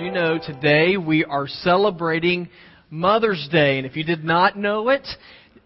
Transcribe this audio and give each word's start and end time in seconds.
you 0.00 0.12
know, 0.12 0.38
today 0.38 0.96
we 0.96 1.24
are 1.24 1.48
celebrating 1.48 2.48
Mother's 2.88 3.48
Day. 3.50 3.78
And 3.78 3.86
if 3.86 3.96
you 3.96 4.04
did 4.04 4.22
not 4.22 4.56
know 4.56 4.90
it, 4.90 5.06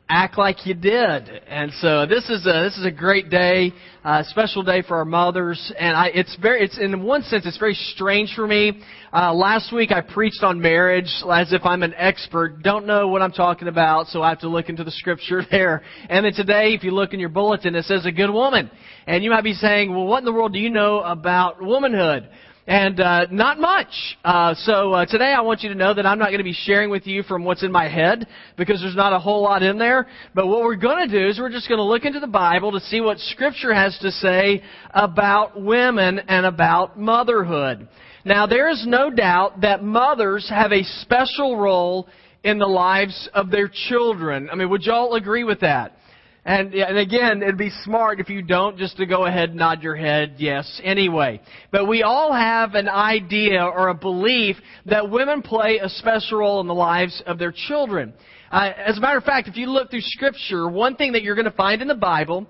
act 0.08 0.38
like 0.38 0.64
you 0.64 0.72
did. 0.72 1.29
And 1.48 1.70
so 1.80 2.06
this 2.06 2.30
is 2.30 2.46
a 2.46 2.64
this 2.64 2.79
is 2.79 2.87
a 2.87 2.90
great 2.90 3.29
day, 3.29 3.72
a 4.04 4.24
special 4.24 4.62
day 4.62 4.80
for 4.82 4.96
our 4.96 5.04
mothers. 5.04 5.72
And 5.79 5.95
I, 5.95 6.08
it's 6.14 6.34
very 6.40 6.64
it's 6.64 6.79
in 6.79 7.03
one 7.03 7.22
sense 7.25 7.45
it's 7.45 7.58
very 7.58 7.75
strange 7.75 8.32
for 8.34 8.46
me. 8.46 8.80
Uh, 9.12 9.34
last 9.34 9.71
week 9.71 9.93
I 9.93 10.00
preached 10.00 10.43
on 10.43 10.61
marriage 10.61 11.12
as 11.30 11.53
if 11.53 11.67
I'm 11.67 11.82
an 11.82 11.93
expert. 11.94 12.62
Don't 12.62 12.86
know 12.86 13.08
what 13.08 13.21
I'm 13.21 13.32
talking 13.32 13.68
about, 13.68 14.07
so 14.07 14.22
I 14.22 14.30
have 14.30 14.40
to 14.40 14.49
look 14.49 14.71
into 14.71 14.82
the 14.82 14.93
scripture 14.93 15.43
there. 15.50 15.82
And 16.08 16.25
then 16.25 16.32
today, 16.32 16.72
if 16.72 16.85
you 16.85 16.93
look 16.93 17.12
in 17.12 17.21
your 17.21 17.29
bulletin, 17.29 17.75
it 17.75 17.85
says 17.85 18.07
a 18.07 18.12
good 18.12 18.30
woman. 18.30 18.71
And 19.07 19.22
you 19.22 19.30
might 19.30 19.44
be 19.44 19.53
saying, 19.54 19.90
well, 19.90 20.07
what 20.07 20.21
in 20.21 20.25
the 20.25 20.32
world 20.32 20.54
do 20.54 20.58
you 20.58 20.71
know 20.71 21.00
about 21.00 21.61
womanhood? 21.61 22.30
And 22.66 23.00
uh, 23.00 23.26
not 23.30 23.58
much. 23.58 23.89
Uh, 24.25 24.54
so 24.54 24.93
uh, 24.93 25.07
today 25.07 25.34
I 25.36 25.40
want 25.40 25.62
you 25.62 25.68
to 25.70 25.75
know 25.75 25.94
that 25.94 26.07
I'm 26.07 26.18
not 26.18 26.26
going 26.26 26.39
to 26.39 26.44
be 26.44 26.53
sharing 26.53 26.90
with 26.90 27.07
you 27.07 27.22
from 27.25 27.44
what's 27.44 27.62
in 27.62 27.72
my 27.72 27.89
head 27.89 28.26
because 28.57 28.80
there's 28.80 28.96
not 28.96 29.12
a 29.12 29.18
whole 29.18 29.43
lot 29.43 29.62
in 29.62 29.79
there. 29.79 30.07
But 30.34 30.46
what 30.46 30.61
we're 30.61 30.76
going 30.76 31.08
to 31.08 31.12
do 31.12 31.29
is 31.29 31.39
we're 31.39 31.50
just 31.50 31.68
going 31.68 31.79
to 31.79 31.84
look 31.84 32.05
into 32.05 32.20
the 32.20 32.27
Bible 32.27 32.72
to 32.72 32.80
see 32.80 33.00
what 33.00 33.19
Scripture 33.19 33.75
has 33.75 33.98
to 34.03 34.11
say 34.12 34.62
about 34.91 35.61
women 35.61 36.20
and 36.20 36.47
about 36.47 36.98
motherhood. 36.98 37.89
Now 38.25 38.47
there 38.47 38.69
is 38.69 38.84
no 38.86 39.11
doubt 39.11 39.62
that 39.62 39.83
mothers 39.83 40.48
have 40.48 40.70
a 40.70 40.84
special 40.84 41.56
role 41.56 42.08
in 42.44 42.58
the 42.58 42.67
lives 42.67 43.28
of 43.34 43.50
their 43.50 43.70
children. 43.89 44.48
I 44.50 44.55
mean, 44.55 44.70
would 44.70 44.83
y'all 44.83 45.14
agree 45.14 45.44
with 45.44 45.61
that? 45.61 45.97
And, 46.45 46.75
and 46.75 46.98
again, 46.98 47.41
it'd 47.41 47.56
be 47.56 47.70
smart 47.84 48.19
if 48.19 48.28
you 48.28 48.42
don't 48.42 48.77
just 48.77 48.97
to 48.97 49.06
go 49.06 49.27
ahead 49.27 49.51
and 49.51 49.59
nod 49.59 49.83
your 49.83 49.95
head 49.95 50.37
yes 50.39 50.81
anyway. 50.83 51.41
But 51.70 51.87
we 51.87 52.03
all 52.03 52.33
have 52.33 52.75
an 52.75 52.89
idea 52.89 53.65
or 53.65 53.89
a 53.89 53.95
belief 53.95 54.57
that 54.87 55.09
women 55.09 55.43
play 55.43 55.79
a 55.79 55.89
special 55.89 56.39
role 56.39 56.61
in 56.61 56.67
the 56.67 56.75
lives 56.75 57.23
of 57.27 57.39
their 57.39 57.53
children. 57.53 58.12
Uh, 58.51 58.71
as 58.77 58.99
a 58.99 59.01
matter 59.01 59.19
of 59.19 59.25
fact, 59.25 59.47
if 59.47 59.57
you 59.57 59.67
look 59.67 59.91
through 59.91 60.01
Scripture, 60.01 60.69
one 60.69 60.97
thing 60.97 61.12
that 61.12 61.23
you're 61.23 61.37
going 61.37 61.45
to 61.45 61.53
find 61.53 61.81
in 61.81 61.87
the 61.87 61.95
Bible 61.95 62.47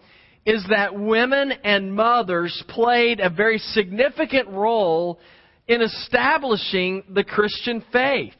is 0.46 0.64
that 0.70 0.98
women 0.98 1.52
and 1.62 1.94
mothers 1.94 2.64
played 2.68 3.20
a 3.20 3.28
very 3.28 3.58
significant 3.58 4.48
role 4.48 5.20
in 5.68 5.82
establishing 5.82 7.04
the 7.10 7.22
Christian 7.22 7.84
faith. 7.92 8.34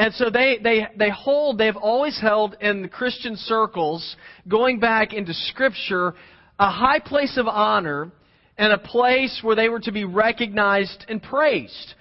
And 0.00 0.14
so 0.14 0.30
they, 0.30 0.58
they, 0.62 0.86
they 0.96 1.10
hold, 1.10 1.58
they've 1.58 1.76
always 1.76 2.18
held 2.18 2.56
in 2.62 2.80
the 2.80 2.88
Christian 2.88 3.36
circles, 3.36 4.16
going 4.48 4.80
back 4.80 5.12
into 5.12 5.34
Scripture, 5.34 6.14
a 6.58 6.70
high 6.70 7.00
place 7.00 7.36
of 7.36 7.46
honor 7.46 8.10
and 8.56 8.72
a 8.72 8.78
place 8.78 9.40
where 9.42 9.54
they 9.54 9.68
were 9.68 9.80
to 9.80 9.92
be 9.92 10.06
recognized 10.06 11.04
and 11.10 11.22
praised. 11.22 11.94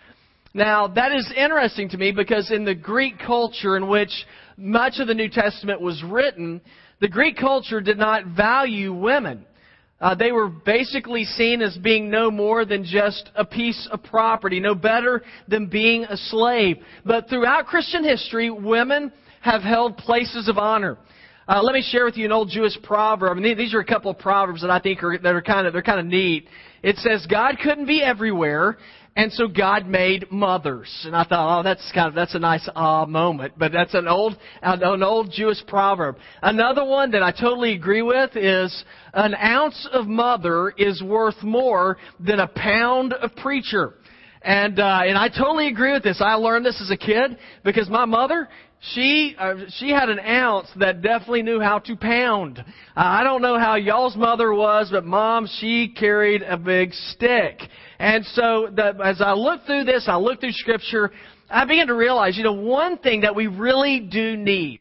Now, 0.54 0.88
that 0.88 1.12
is 1.12 1.30
interesting 1.36 1.90
to 1.90 1.98
me 1.98 2.14
because 2.14 2.52
in 2.52 2.64
the 2.64 2.74
Greek 2.74 3.20
culture 3.20 3.76
in 3.76 3.90
which 3.90 4.26
much 4.56 5.00
of 5.00 5.08
the 5.08 5.14
New 5.14 5.30
Testament 5.30 5.82
was 5.82 6.02
written, 6.02 6.62
the 7.02 7.10
Greek 7.10 7.36
culture 7.36 7.82
did 7.82 7.98
not 7.98 8.28
value 8.28 8.94
women. 8.94 9.46
Uh, 10.02 10.16
they 10.16 10.32
were 10.32 10.48
basically 10.48 11.26
seen 11.26 11.62
as 11.62 11.78
being 11.78 12.10
no 12.10 12.32
more 12.32 12.64
than 12.64 12.86
just 12.86 13.30
a 13.36 13.44
piece 13.44 13.88
of 13.92 14.02
property, 14.04 14.60
no 14.60 14.74
better 14.74 15.22
than 15.48 15.68
being 15.68 16.06
a 16.06 16.16
slave. 16.16 16.78
But 17.06 17.28
throughout 17.28 17.66
Christian 17.66 18.04
history, 18.04 18.50
women 18.50 19.12
have 19.42 19.62
held 19.62 19.98
places 19.98 20.48
of 20.48 20.58
honor. 20.58 20.98
Uh, 21.50 21.62
let 21.64 21.74
me 21.74 21.82
share 21.82 22.06
with 22.06 22.16
you 22.16 22.26
an 22.26 22.32
old 22.32 22.50
Jewish 22.50 22.78
proverb. 22.84 23.38
And 23.38 23.58
these 23.58 23.74
are 23.74 23.80
a 23.80 23.86
couple 23.86 24.12
of 24.12 24.20
proverbs 24.20 24.62
that 24.62 24.70
I 24.70 24.80
think 24.80 25.04
are 25.04 25.18
that 25.18 25.34
are 25.34 25.42
kind 25.42 25.66
of 25.66 25.74
they're 25.74 25.82
kind 25.82 26.00
of 26.00 26.06
neat. 26.06 26.48
It 26.84 26.96
says, 26.98 27.26
"God 27.26 27.58
couldn't 27.62 27.88
be 27.88 28.04
everywhere, 28.04 28.78
and 29.16 29.34
so 29.34 29.48
God 29.48 29.88
made 29.88 30.32
mothers. 30.32 30.90
And 31.06 31.16
I 31.16 31.24
thought, 31.24 31.60
oh, 31.60 31.64
that's 31.64 31.92
kind 31.94 32.08
of, 32.08 32.16
that's 32.16 32.36
a 32.36 32.40
nice 32.40 32.68
ah 32.76 33.04
uh, 33.04 33.06
moment. 33.06 33.54
But 33.58 33.72
that's 33.72 33.94
an 33.94 34.08
old, 34.08 34.38
an 34.62 35.04
old 35.04 35.32
Jewish 35.32 35.58
proverb. 35.68 36.18
Another 36.42 36.86
one 36.86 37.12
that 37.12 37.24
I 37.24 37.32
totally 37.32 37.74
agree 37.74 38.02
with 38.02 38.36
is 38.36 38.84
an 39.14 39.36
ounce 39.36 39.88
of 39.92 40.08
mother 40.08 40.74
is 40.78 41.02
worth 41.02 41.42
more 41.44 41.98
than 42.20 42.40
a 42.40 42.48
pound 42.48 43.14
of 43.14 43.36
preacher. 43.36 43.96
And, 44.42 44.80
uh, 44.80 45.00
and 45.04 45.18
I 45.18 45.28
totally 45.28 45.68
agree 45.68 45.92
with 45.92 46.04
this. 46.04 46.22
I 46.22 46.36
learned 46.36 46.66
this 46.66 46.82
as 46.82 46.92
a 46.92 46.98
kid 46.98 47.38
because 47.66 47.90
my 47.90 48.06
mother, 48.06 48.48
she 48.82 49.36
uh, 49.38 49.56
she 49.70 49.90
had 49.90 50.10
an 50.10 50.20
ounce 50.20 50.68
that 50.78 51.02
definitely 51.02 51.44
knew 51.44 51.60
how 51.60 51.80
to 51.80 51.96
pound. 51.98 52.60
Uh, 52.60 52.64
I 52.96 53.24
don't 53.24 53.42
know 53.42 53.60
how 53.60 53.76
y'all's 53.76 54.16
mother 54.16 54.54
was, 54.54 54.90
but 54.90 55.06
mom 55.06 55.48
she 55.60 55.90
carried 55.90 56.44
a 56.44 56.58
big 56.58 56.94
stick. 56.94 57.60
And 58.00 58.26
so 58.28 58.70
the, 58.74 58.98
as 59.04 59.20
I 59.22 59.34
look 59.34 59.66
through 59.66 59.84
this, 59.84 60.06
I 60.08 60.16
look 60.16 60.40
through 60.40 60.54
Scripture, 60.54 61.12
I 61.50 61.66
begin 61.66 61.88
to 61.88 61.94
realize, 61.94 62.38
you 62.38 62.44
know, 62.44 62.54
one 62.54 62.98
thing 63.00 63.22
that 63.22 63.36
we 63.36 63.48
really 63.48 64.00
do 64.00 64.38
need 64.38 64.80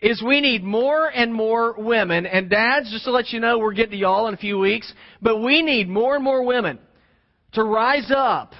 is 0.00 0.22
we 0.22 0.40
need 0.40 0.62
more 0.62 1.08
and 1.08 1.34
more 1.34 1.74
women. 1.76 2.26
And 2.26 2.48
dads, 2.48 2.92
just 2.92 3.04
to 3.06 3.10
let 3.10 3.30
you 3.30 3.40
know, 3.40 3.58
we're 3.58 3.72
getting 3.72 3.92
to 3.92 3.96
y'all 3.96 4.28
in 4.28 4.34
a 4.34 4.36
few 4.36 4.58
weeks, 4.58 4.92
but 5.20 5.38
we 5.38 5.62
need 5.62 5.88
more 5.88 6.14
and 6.14 6.22
more 6.22 6.44
women 6.44 6.78
to 7.54 7.64
rise 7.64 8.12
up 8.14 8.52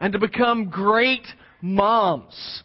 and 0.00 0.12
to 0.12 0.18
become 0.18 0.68
great 0.68 1.26
moms 1.62 2.62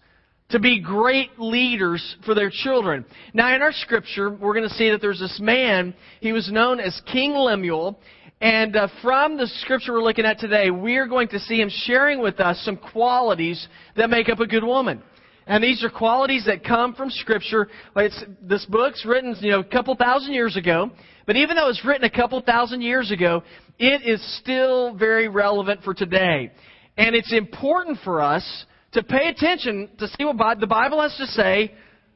to 0.49 0.59
be 0.59 0.79
great 0.79 1.37
leaders 1.37 2.15
for 2.25 2.33
their 2.33 2.49
children. 2.49 3.05
Now, 3.33 3.53
in 3.53 3.61
our 3.61 3.73
scripture, 3.73 4.29
we're 4.29 4.53
going 4.53 4.67
to 4.67 4.75
see 4.75 4.89
that 4.91 5.01
there's 5.01 5.19
this 5.19 5.39
man. 5.41 5.93
He 6.21 6.31
was 6.31 6.49
known 6.51 6.79
as 6.79 7.01
King 7.11 7.33
Lemuel. 7.33 7.99
And 8.39 8.75
uh, 8.75 8.87
from 9.01 9.35
the 9.37 9.47
scripture 9.61 9.93
we're 9.93 10.03
looking 10.03 10.25
at 10.25 10.39
today, 10.39 10.69
we're 10.69 11.07
going 11.07 11.27
to 11.29 11.39
see 11.39 11.59
him 11.59 11.69
sharing 11.69 12.21
with 12.21 12.39
us 12.39 12.61
some 12.63 12.77
qualities 12.77 13.67
that 13.95 14.09
make 14.09 14.29
up 14.29 14.39
a 14.39 14.47
good 14.47 14.63
woman. 14.63 15.01
And 15.47 15.63
these 15.63 15.83
are 15.83 15.89
qualities 15.89 16.45
that 16.45 16.63
come 16.63 16.93
from 16.93 17.09
Scripture. 17.09 17.69
It's, 17.95 18.21
this 18.41 18.65
book's 18.65 19.05
written, 19.05 19.33
you 19.39 19.51
know, 19.51 19.61
a 19.61 19.63
couple 19.63 19.95
thousand 19.95 20.33
years 20.33 20.57
ago. 20.57 20.91
But 21.25 21.37
even 21.37 21.55
though 21.55 21.69
it's 21.69 21.83
written 21.85 22.03
a 22.03 22.09
couple 22.09 22.39
thousand 22.41 22.81
years 22.81 23.11
ago, 23.11 23.43
it 23.79 24.05
is 24.05 24.21
still 24.39 24.93
very 24.93 25.29
relevant 25.29 25.83
for 25.83 25.93
today. 25.93 26.51
And 26.97 27.15
it's 27.15 27.31
important 27.33 27.99
for 28.03 28.21
us 28.21 28.65
to 28.97 29.03
pay 29.03 29.27
attention 29.29 29.89
to 29.99 30.07
see 30.07 30.25
what 30.25 30.59
the 30.59 30.67
Bible 30.67 31.01
has 31.01 31.15
to 31.17 31.27
say 31.27 31.71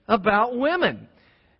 about 0.07 0.57
women. 0.57 1.07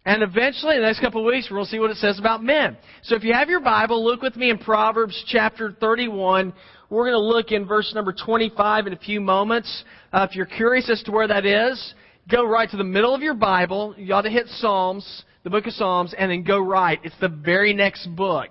And 0.04 0.24
eventually, 0.24 0.76
in 0.76 0.82
the 0.82 0.88
next 0.88 1.00
couple 1.00 1.22
of 1.22 1.28
weeks, 1.28 1.48
to 1.48 1.66
see 1.66 1.78
what 1.78 1.92
it 1.92 1.98
says 1.98 2.18
about 2.18 2.44
men. 2.44 2.76
So 3.04 3.16
if 3.16 3.24
you 3.24 3.34
have 3.34 3.48
your 3.48 3.60
Bible, 3.60 4.04
look 4.04 4.24
with 4.24 4.36
me 4.36 4.50
in 4.50 4.58
Proverbs 4.58 5.24
chapter 5.28 5.76
31. 5.80 6.54
We're 6.90 7.04
going 7.04 7.14
to 7.14 7.20
look 7.20 7.52
in 7.52 7.68
verse 7.68 7.94
number 7.94 8.14
25 8.14 8.88
in 8.88 8.94
a 8.94 8.98
few 8.98 9.22
moments. 9.22 9.84
Uh, 10.12 10.26
if 10.28 10.36
you're 10.36 10.48
curious 10.48 10.90
as 10.90 11.04
to 11.04 11.12
where 11.12 11.28
that 11.28 11.46
is, 11.46 11.94
go 12.30 12.44
right 12.44 12.70
to 12.72 12.78
the 12.78 12.84
middle 12.84 13.14
of 13.14 13.22
your 13.22 13.36
Bible. 13.36 13.94
You 14.00 14.16
ought 14.16 14.24
to 14.24 14.32
hit 14.32 14.48
Psalms, 14.48 15.24
the 15.44 15.52
book 15.52 15.68
of 15.68 15.74
Psalms, 15.74 16.16
and 16.18 16.32
then 16.32 16.42
go 16.42 16.60
right. 16.60 17.00
It's 17.04 17.16
the 17.22 17.30
very 17.30 17.74
next 17.74 18.08
book. 18.16 18.50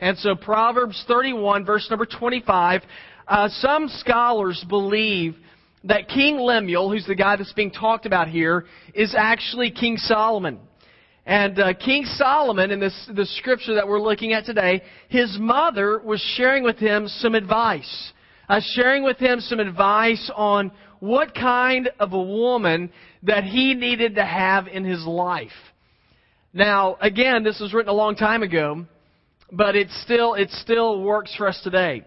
And 0.00 0.16
so 0.16 0.34
Proverbs 0.34 1.04
31, 1.06 1.66
verse 1.66 1.86
number 1.90 2.06
25. 2.06 2.82
Uh, 3.28 3.48
some 3.50 3.88
scholars 3.88 4.64
believe 4.66 5.36
that 5.86 6.08
King 6.08 6.38
Lemuel, 6.38 6.90
who's 6.90 7.06
the 7.06 7.14
guy 7.14 7.36
that's 7.36 7.52
being 7.52 7.70
talked 7.70 8.06
about 8.06 8.28
here, 8.28 8.66
is 8.94 9.14
actually 9.16 9.70
King 9.70 9.96
Solomon. 9.96 10.58
And 11.24 11.58
uh, 11.58 11.74
King 11.74 12.04
Solomon, 12.04 12.70
in 12.70 12.78
this 12.78 13.10
the 13.12 13.26
scripture 13.26 13.74
that 13.74 13.88
we're 13.88 14.00
looking 14.00 14.32
at 14.32 14.44
today, 14.44 14.82
his 15.08 15.36
mother 15.40 15.98
was 15.98 16.20
sharing 16.36 16.62
with 16.62 16.78
him 16.78 17.08
some 17.08 17.34
advice, 17.34 18.12
uh, 18.48 18.60
sharing 18.74 19.02
with 19.02 19.18
him 19.18 19.40
some 19.40 19.58
advice 19.58 20.30
on 20.36 20.70
what 21.00 21.34
kind 21.34 21.90
of 21.98 22.12
a 22.12 22.22
woman 22.22 22.90
that 23.24 23.44
he 23.44 23.74
needed 23.74 24.14
to 24.14 24.24
have 24.24 24.68
in 24.68 24.84
his 24.84 25.04
life. 25.04 25.50
Now, 26.52 26.96
again, 27.00 27.42
this 27.42 27.60
was 27.60 27.74
written 27.74 27.90
a 27.90 27.96
long 27.96 28.14
time 28.14 28.42
ago, 28.42 28.86
but 29.50 29.74
it 29.74 29.90
still 30.02 30.34
it 30.34 30.50
still 30.50 31.02
works 31.02 31.34
for 31.36 31.48
us 31.48 31.60
today. 31.62 32.04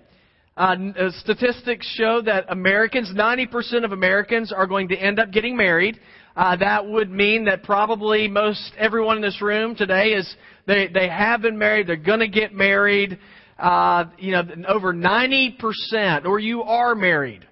Uh, 0.59 0.75
uh 0.99 1.11
statistics 1.21 1.87
show 1.95 2.21
that 2.21 2.45
Americans, 2.49 3.13
90% 3.15 3.85
of 3.85 3.93
Americans, 3.93 4.51
are 4.51 4.67
going 4.67 4.89
to 4.89 4.95
end 4.95 5.17
up 5.17 5.31
getting 5.31 5.55
married. 5.55 5.97
Uh, 6.35 6.57
that 6.57 6.85
would 6.85 7.09
mean 7.09 7.45
that 7.45 7.63
probably 7.63 8.27
most 8.27 8.73
everyone 8.77 9.15
in 9.15 9.21
this 9.21 9.41
room 9.41 9.73
today 9.73 10.09
is 10.09 10.35
they 10.67 10.87
they 10.87 11.07
have 11.07 11.41
been 11.41 11.57
married. 11.57 11.87
They're 11.87 11.95
going 11.95 12.19
to 12.19 12.27
get 12.27 12.53
married. 12.53 13.17
Uh, 13.57 14.05
you 14.17 14.31
know, 14.31 14.43
over 14.67 14.93
90%, 14.93 16.25
or 16.25 16.39
you 16.39 16.63
are 16.63 16.95
married. 16.95 17.45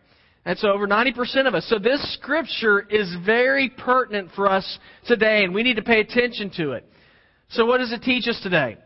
And 0.45 0.57
so 0.57 0.69
over 0.69 0.88
90% 0.88 1.48
of 1.48 1.56
us. 1.56 1.65
So 1.68 1.80
this 1.80 2.01
scripture 2.13 2.88
is 2.89 3.13
very 3.25 3.69
pertinent 3.69 4.31
for 4.33 4.50
us 4.50 4.80
today, 5.06 5.44
and 5.44 5.54
we 5.54 5.63
need 5.63 5.75
to 5.75 5.81
pay 5.81 6.00
attention 6.00 6.50
to 6.57 6.71
it. 6.71 6.86
So 7.50 7.65
what 7.65 7.80
does 7.80 7.92
it 7.92 8.04
teach 8.04 8.27
us 8.30 8.39
today? 8.42 8.77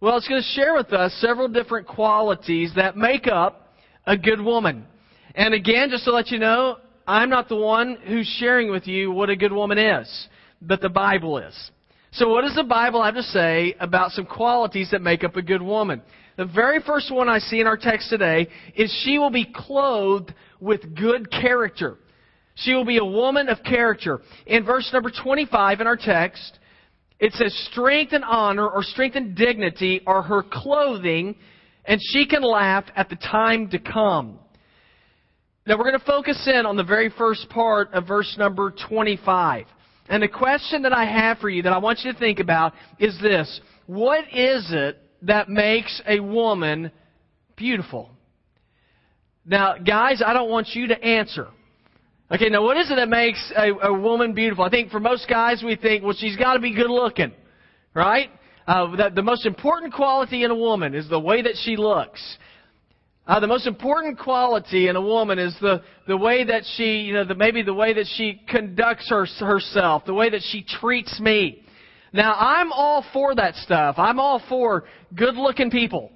Well, 0.00 0.16
it's 0.16 0.26
going 0.26 0.42
to 0.42 0.48
share 0.60 0.74
with 0.74 0.92
us 0.92 1.12
several 1.20 1.46
different 1.46 1.86
qualities 1.86 2.72
that 2.74 2.96
make 2.96 3.28
up 3.28 3.63
a 4.06 4.16
good 4.16 4.40
woman. 4.40 4.86
And 5.34 5.54
again, 5.54 5.90
just 5.90 6.04
to 6.04 6.12
let 6.12 6.30
you 6.30 6.38
know, 6.38 6.78
I'm 7.06 7.28
not 7.28 7.48
the 7.48 7.56
one 7.56 7.98
who's 8.06 8.26
sharing 8.38 8.70
with 8.70 8.86
you 8.86 9.10
what 9.10 9.30
a 9.30 9.36
good 9.36 9.52
woman 9.52 9.78
is, 9.78 10.28
but 10.62 10.80
the 10.80 10.88
Bible 10.88 11.38
is. 11.38 11.70
So 12.12 12.28
what 12.28 12.42
does 12.42 12.54
the 12.54 12.64
Bible 12.64 13.02
have 13.02 13.14
to 13.14 13.22
say 13.22 13.74
about 13.80 14.12
some 14.12 14.24
qualities 14.24 14.90
that 14.92 15.02
make 15.02 15.24
up 15.24 15.36
a 15.36 15.42
good 15.42 15.62
woman? 15.62 16.00
The 16.36 16.44
very 16.44 16.80
first 16.80 17.12
one 17.12 17.28
I 17.28 17.38
see 17.38 17.60
in 17.60 17.66
our 17.66 17.76
text 17.76 18.08
today 18.08 18.48
is 18.74 18.92
she 19.04 19.18
will 19.18 19.30
be 19.30 19.52
clothed 19.52 20.32
with 20.60 20.94
good 20.94 21.30
character. 21.30 21.98
She 22.56 22.72
will 22.74 22.84
be 22.84 22.98
a 22.98 23.04
woman 23.04 23.48
of 23.48 23.62
character. 23.64 24.20
In 24.46 24.64
verse 24.64 24.88
number 24.92 25.10
25 25.10 25.80
in 25.80 25.86
our 25.86 25.96
text, 25.96 26.58
it 27.18 27.32
says, 27.32 27.52
Strength 27.72 28.12
and 28.12 28.24
honor 28.24 28.68
or 28.68 28.82
strength 28.82 29.16
and 29.16 29.36
dignity 29.36 30.00
are 30.06 30.22
her 30.22 30.42
clothing, 30.42 31.36
and 31.84 32.00
she 32.02 32.26
can 32.26 32.42
laugh 32.42 32.84
at 32.96 33.08
the 33.08 33.16
time 33.16 33.70
to 33.70 33.78
come. 33.78 34.38
Now 35.66 35.78
we're 35.78 35.84
going 35.84 35.98
to 35.98 36.04
focus 36.04 36.46
in 36.46 36.66
on 36.66 36.76
the 36.76 36.84
very 36.84 37.10
first 37.16 37.48
part 37.48 37.92
of 37.92 38.06
verse 38.06 38.34
number 38.38 38.72
25. 38.88 39.66
And 40.08 40.22
the 40.22 40.28
question 40.28 40.82
that 40.82 40.92
I 40.92 41.04
have 41.06 41.38
for 41.38 41.48
you 41.48 41.62
that 41.62 41.72
I 41.72 41.78
want 41.78 42.00
you 42.04 42.12
to 42.12 42.18
think 42.18 42.38
about 42.38 42.74
is 42.98 43.18
this. 43.22 43.60
What 43.86 44.24
is 44.32 44.68
it 44.70 44.98
that 45.22 45.48
makes 45.48 46.02
a 46.06 46.20
woman 46.20 46.90
beautiful? 47.56 48.10
Now, 49.46 49.76
guys, 49.78 50.22
I 50.24 50.32
don't 50.32 50.50
want 50.50 50.68
you 50.74 50.88
to 50.88 51.02
answer. 51.02 51.48
Okay, 52.30 52.48
now 52.48 52.62
what 52.62 52.76
is 52.78 52.90
it 52.90 52.96
that 52.96 53.08
makes 53.08 53.52
a, 53.56 53.70
a 53.88 53.92
woman 53.92 54.32
beautiful? 54.34 54.64
I 54.64 54.70
think 54.70 54.90
for 54.90 55.00
most 55.00 55.28
guys 55.28 55.62
we 55.64 55.76
think, 55.76 56.02
well, 56.02 56.14
she's 56.16 56.36
got 56.36 56.54
to 56.54 56.60
be 56.60 56.74
good 56.74 56.90
looking, 56.90 57.32
right? 57.94 58.30
Uh, 58.66 58.96
that 58.96 59.14
the 59.14 59.22
most 59.22 59.44
important 59.44 59.92
quality 59.92 60.42
in 60.42 60.50
a 60.50 60.54
woman 60.54 60.94
is 60.94 61.08
the 61.08 61.20
way 61.20 61.42
that 61.42 61.54
she 61.62 61.76
looks. 61.76 62.20
Uh, 63.26 63.40
the 63.40 63.46
most 63.46 63.66
important 63.66 64.18
quality 64.18 64.88
in 64.88 64.96
a 64.96 65.00
woman 65.00 65.38
is 65.38 65.54
the, 65.60 65.82
the 66.06 66.16
way 66.16 66.44
that 66.44 66.62
she, 66.76 67.00
you 67.00 67.14
know, 67.14 67.24
the, 67.24 67.34
maybe 67.34 67.62
the 67.62 67.74
way 67.74 67.94
that 67.94 68.06
she 68.16 68.40
conducts 68.48 69.08
her, 69.08 69.26
herself, 69.40 70.04
the 70.06 70.14
way 70.14 70.28
that 70.30 70.42
she 70.50 70.62
treats 70.62 71.18
me. 71.20 71.62
Now, 72.12 72.34
I'm 72.34 72.70
all 72.72 73.04
for 73.12 73.34
that 73.34 73.54
stuff. 73.56 73.96
I'm 73.98 74.20
all 74.20 74.42
for 74.48 74.84
good 75.14 75.36
looking 75.36 75.70
people. 75.70 76.12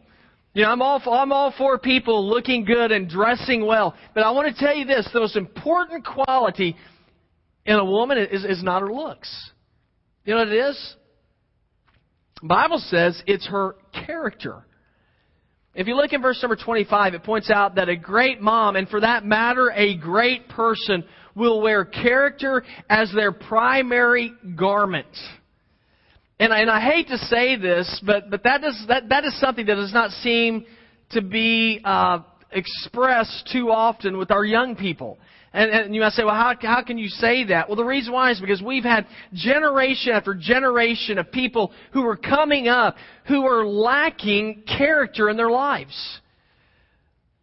You 0.53 0.63
know, 0.63 0.71
I'm 0.71 0.83
all, 0.83 1.01
for, 1.01 1.17
I'm 1.17 1.33
all 1.33 1.53
for 1.57 1.79
people 1.79 2.29
looking 2.29 2.65
good 2.65 2.93
and 2.93 3.09
dressing 3.09 3.65
well. 3.65 3.95
But 4.15 4.23
I 4.23 4.31
want 4.31 4.55
to 4.55 4.65
tell 4.65 4.75
you 4.75 4.85
this 4.85 5.09
the 5.13 5.21
most 5.21 5.37
important 5.37 6.05
quality 6.05 6.77
in 7.65 7.77
a 7.77 7.85
woman 7.85 8.19
is, 8.19 8.45
is 8.45 8.63
not 8.63 8.83
her 8.83 8.93
looks. 8.93 9.51
You 10.25 10.35
know 10.35 10.41
what 10.41 10.49
it 10.49 10.57
is? 10.57 10.95
Bible 12.43 12.79
says 12.79 13.21
it's 13.27 13.47
her 13.49 13.77
character. 14.07 14.65
If 15.75 15.87
you 15.87 15.95
look 15.95 16.13
in 16.13 16.23
verse 16.23 16.41
number 16.43 16.57
25, 16.57 17.15
it 17.15 17.23
points 17.23 17.51
out 17.51 17.77
that 17.77 17.89
a 17.89 17.97
great 17.97 18.41
mom, 18.41 18.77
and 18.77 18.89
for 18.89 19.01
that 19.01 19.25
matter, 19.25 19.71
a 19.71 19.97
great 19.97 20.49
person, 20.49 21.05
will 21.35 21.61
wear 21.61 21.85
character 21.85 22.65
as 22.91 23.13
their 23.15 23.33
primary 23.33 24.33
garment. 24.57 25.07
And 26.41 26.53
I, 26.53 26.61
and 26.61 26.71
I 26.71 26.81
hate 26.81 27.09
to 27.09 27.19
say 27.19 27.57
this, 27.57 28.03
but, 28.05 28.31
but 28.31 28.43
that, 28.45 28.65
is, 28.65 28.85
that, 28.89 29.09
that 29.09 29.25
is 29.25 29.39
something 29.41 29.67
that 29.67 29.75
does 29.75 29.93
not 29.93 30.11
seem 30.11 30.67
to 31.11 31.23
be 31.23 31.81
uh, 31.85 32.21
expressed 32.53 33.49
too 33.53 33.71
often 33.71 34.17
with 34.17 34.31
our 34.31 34.45
young 34.45 34.77
people. 34.77 35.19
And, 35.53 35.71
and 35.71 35.95
you 35.95 36.03
might 36.03 36.13
say, 36.13 36.25
well, 36.25 36.35
how, 36.35 36.55
how 36.61 36.83
can 36.83 36.99
you 36.99 37.09
say 37.09 37.45
that? 37.45 37.69
Well, 37.69 37.77
the 37.77 37.85
reason 37.85 38.13
why 38.13 38.31
is 38.31 38.41
because 38.41 38.63
we've 38.63 38.85
had 38.85 39.07
generation 39.33 40.13
after 40.13 40.35
generation 40.35 41.19
of 41.19 41.33
people 41.33 41.73
who 41.93 42.05
are 42.07 42.17
coming 42.17 42.69
up 42.69 42.97
who 43.27 43.47
are 43.47 43.67
lacking 43.67 44.65
character 44.67 45.31
in 45.31 45.37
their 45.37 45.51
lives. 45.51 46.21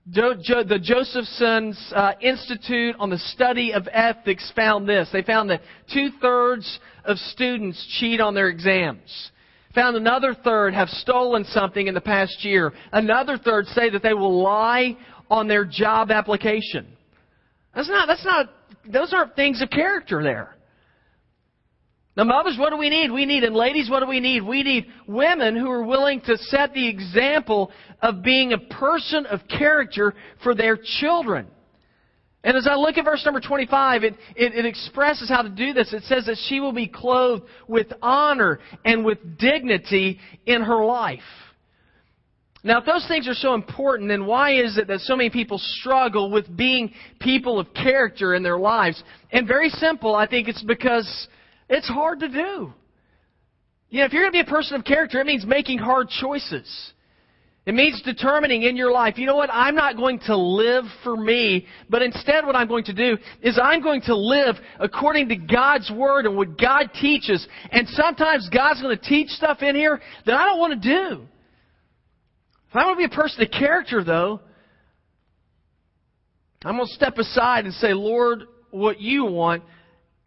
the 0.07 0.79
Josephson's 0.81 1.93
uh, 1.95 2.13
Institute 2.21 2.95
on 2.99 3.09
the 3.09 3.17
Study 3.17 3.73
of 3.73 3.87
Ethics 3.91 4.51
found 4.55 4.87
this. 4.87 5.09
They 5.11 5.23
found 5.23 5.49
that 5.49 5.61
two 5.91 6.09
thirds 6.21 6.79
of 7.05 7.17
students 7.17 7.83
cheat 7.99 8.21
on 8.21 8.35
their 8.35 8.49
exams. 8.49 9.31
Found 9.75 9.97
another 9.97 10.33
third 10.33 10.73
have 10.73 10.89
stolen 10.89 11.43
something 11.45 11.87
in 11.87 11.93
the 11.93 12.01
past 12.01 12.43
year. 12.43 12.73
Another 12.91 13.37
third 13.37 13.65
say 13.67 13.89
that 13.89 14.01
they 14.01 14.13
will 14.13 14.41
lie 14.41 14.97
on 15.29 15.47
their 15.47 15.65
job 15.65 16.11
application. 16.11 16.87
That's 17.75 17.89
not, 17.89 18.07
that's 18.07 18.25
not, 18.25 18.49
those 18.91 19.13
aren't 19.13 19.35
things 19.35 19.61
of 19.61 19.69
character 19.69 20.23
there. 20.23 20.55
Now, 22.15 22.23
mothers, 22.23 22.55
what 22.57 22.69
do 22.69 22.77
we 22.77 22.89
need? 22.89 23.11
We 23.11 23.25
need, 23.25 23.43
and 23.43 23.53
ladies, 23.53 23.89
what 23.89 23.99
do 23.99 24.07
we 24.07 24.21
need? 24.21 24.41
We 24.41 24.63
need 24.63 24.85
women 25.05 25.57
who 25.57 25.69
are 25.69 25.83
willing 25.83 26.21
to 26.21 26.37
set 26.37 26.73
the 26.73 26.87
example 26.87 27.71
of 28.01 28.23
being 28.23 28.53
a 28.53 28.57
person 28.57 29.25
of 29.25 29.41
character 29.49 30.13
for 30.41 30.55
their 30.55 30.77
children. 30.99 31.47
And 32.45 32.55
as 32.55 32.67
I 32.67 32.75
look 32.75 32.99
at 32.99 33.05
verse 33.05 33.25
number 33.25 33.41
25, 33.41 34.03
it, 34.03 34.13
it, 34.35 34.53
it, 34.53 34.65
expresses 34.67 35.27
how 35.29 35.41
to 35.41 35.49
do 35.49 35.73
this. 35.73 35.91
It 35.91 36.03
says 36.03 36.27
that 36.27 36.37
she 36.47 36.59
will 36.59 36.73
be 36.73 36.87
clothed 36.87 37.43
with 37.67 37.87
honor 38.03 38.59
and 38.85 39.03
with 39.03 39.17
dignity 39.39 40.19
in 40.45 40.61
her 40.61 40.85
life. 40.85 41.19
Now, 42.63 42.77
if 42.79 42.85
those 42.85 43.07
things 43.07 43.27
are 43.27 43.33
so 43.33 43.55
important, 43.55 44.09
then 44.09 44.27
why 44.27 44.61
is 44.63 44.77
it 44.77 44.87
that 44.87 44.99
so 44.99 45.15
many 45.15 45.31
people 45.31 45.57
struggle 45.59 46.29
with 46.29 46.55
being 46.55 46.93
people 47.19 47.59
of 47.59 47.73
character 47.73 48.35
in 48.35 48.43
their 48.43 48.59
lives? 48.59 49.03
And 49.31 49.47
very 49.47 49.69
simple, 49.69 50.15
I 50.15 50.27
think 50.27 50.47
it's 50.47 50.63
because 50.63 51.27
it's 51.67 51.87
hard 51.87 52.19
to 52.19 52.29
do. 52.29 52.73
You 53.89 53.99
know, 53.99 54.05
if 54.05 54.13
you're 54.13 54.21
going 54.21 54.33
to 54.33 54.43
be 54.43 54.47
a 54.47 54.53
person 54.53 54.75
of 54.75 54.85
character, 54.85 55.19
it 55.19 55.25
means 55.25 55.47
making 55.47 55.79
hard 55.79 56.09
choices. 56.09 56.93
It 57.65 57.73
means 57.73 57.99
determining 58.03 58.61
in 58.61 58.77
your 58.77 58.91
life, 58.91 59.17
you 59.17 59.25
know 59.25 59.35
what, 59.35 59.49
I'm 59.51 59.73
not 59.73 59.97
going 59.97 60.19
to 60.27 60.37
live 60.37 60.83
for 61.03 61.17
me, 61.17 61.65
but 61.89 62.03
instead 62.03 62.45
what 62.45 62.55
I'm 62.55 62.67
going 62.67 62.83
to 62.83 62.93
do 62.93 63.17
is 63.41 63.59
I'm 63.61 63.81
going 63.81 64.01
to 64.03 64.15
live 64.15 64.55
according 64.79 65.29
to 65.29 65.35
God's 65.35 65.89
Word 65.89 66.27
and 66.27 66.37
what 66.37 66.59
God 66.59 66.91
teaches. 67.01 67.47
And 67.71 67.87
sometimes 67.89 68.49
God's 68.49 68.83
going 68.83 68.95
to 68.95 69.03
teach 69.03 69.29
stuff 69.29 69.63
in 69.63 69.75
here 69.75 69.99
that 70.27 70.35
I 70.35 70.45
don't 70.45 70.59
want 70.59 70.79
to 70.79 70.89
do. 70.89 71.27
If 72.69 72.75
I 72.75 72.85
want 72.85 72.99
to 72.99 73.07
be 73.07 73.13
a 73.13 73.17
person 73.17 73.41
of 73.41 73.49
character, 73.49 74.03
though, 74.03 74.41
I'm 76.63 76.75
going 76.75 76.87
to 76.87 76.93
step 76.93 77.17
aside 77.17 77.65
and 77.65 77.73
say, 77.75 77.93
Lord, 77.93 78.43
what 78.69 79.01
you 79.01 79.25
want 79.25 79.63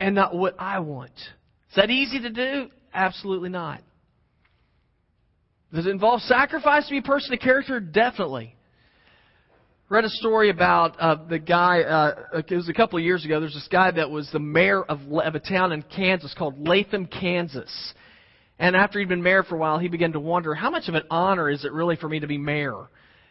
and 0.00 0.14
not 0.14 0.34
what 0.34 0.56
I 0.58 0.80
want. 0.80 1.12
Is 1.12 1.76
that 1.76 1.90
easy 1.90 2.20
to 2.20 2.30
do? 2.30 2.70
Absolutely 2.92 3.50
not. 3.50 3.80
Does 5.72 5.86
it 5.86 5.90
involve 5.90 6.20
sacrifice 6.22 6.86
to 6.86 6.90
be 6.90 6.98
a 6.98 7.02
person 7.02 7.34
of 7.34 7.40
character? 7.40 7.78
Definitely. 7.78 8.54
Read 9.90 10.04
a 10.04 10.10
story 10.10 10.50
about 10.50 11.00
uh, 11.00 11.16
the 11.28 11.38
guy. 11.38 11.80
Uh, 11.80 12.14
it 12.34 12.54
was 12.54 12.68
a 12.68 12.74
couple 12.74 12.98
of 12.98 13.04
years 13.04 13.24
ago. 13.24 13.40
There's 13.40 13.54
this 13.54 13.68
guy 13.70 13.90
that 13.90 14.10
was 14.10 14.28
the 14.32 14.38
mayor 14.38 14.82
of, 14.82 15.00
of 15.12 15.34
a 15.34 15.40
town 15.40 15.72
in 15.72 15.82
Kansas 15.82 16.34
called 16.36 16.66
Latham, 16.66 17.06
Kansas. 17.06 17.94
And 18.58 18.76
after 18.76 18.98
he'd 18.98 19.08
been 19.08 19.22
mayor 19.22 19.42
for 19.42 19.54
a 19.54 19.58
while, 19.58 19.78
he 19.78 19.88
began 19.88 20.12
to 20.12 20.20
wonder 20.20 20.54
how 20.54 20.70
much 20.70 20.88
of 20.88 20.94
an 20.94 21.04
honor 21.10 21.48
is 21.48 21.64
it 21.64 21.72
really 21.72 21.96
for 21.96 22.08
me 22.08 22.20
to 22.20 22.26
be 22.26 22.38
mayor? 22.38 22.88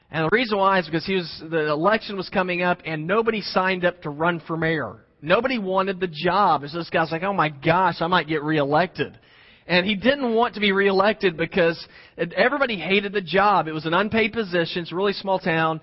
And 0.09 0.25
the 0.25 0.29
reason 0.31 0.57
why 0.57 0.79
is 0.79 0.85
because 0.85 1.05
he 1.05 1.15
was 1.15 1.43
the 1.49 1.69
election 1.69 2.15
was 2.15 2.29
coming 2.29 2.61
up, 2.61 2.79
and 2.85 3.05
nobody 3.05 3.41
signed 3.41 3.83
up 3.83 4.01
to 4.03 4.09
run 4.09 4.41
for 4.47 4.55
mayor. 4.55 5.05
Nobody 5.21 5.57
wanted 5.57 5.99
the 5.99 6.07
job. 6.07 6.63
So 6.67 6.77
this 6.77 6.89
guy's 6.89 7.11
like, 7.11 7.23
"Oh 7.23 7.33
my 7.33 7.49
gosh, 7.49 7.95
I 7.99 8.07
might 8.07 8.27
get 8.27 8.41
reelected." 8.41 9.19
And 9.67 9.85
he 9.85 9.95
didn't 9.95 10.33
want 10.33 10.53
to 10.53 10.59
be 10.61 10.71
reelected 10.71 11.35
because 11.35 11.85
everybody 12.17 12.77
hated 12.77 13.11
the 13.11 13.21
job. 13.21 13.67
It 13.67 13.73
was 13.73 13.85
an 13.85 13.93
unpaid 13.93 14.31
position. 14.31 14.83
It's 14.83 14.91
a 14.91 14.95
really 14.95 15.13
small 15.13 15.39
town. 15.39 15.81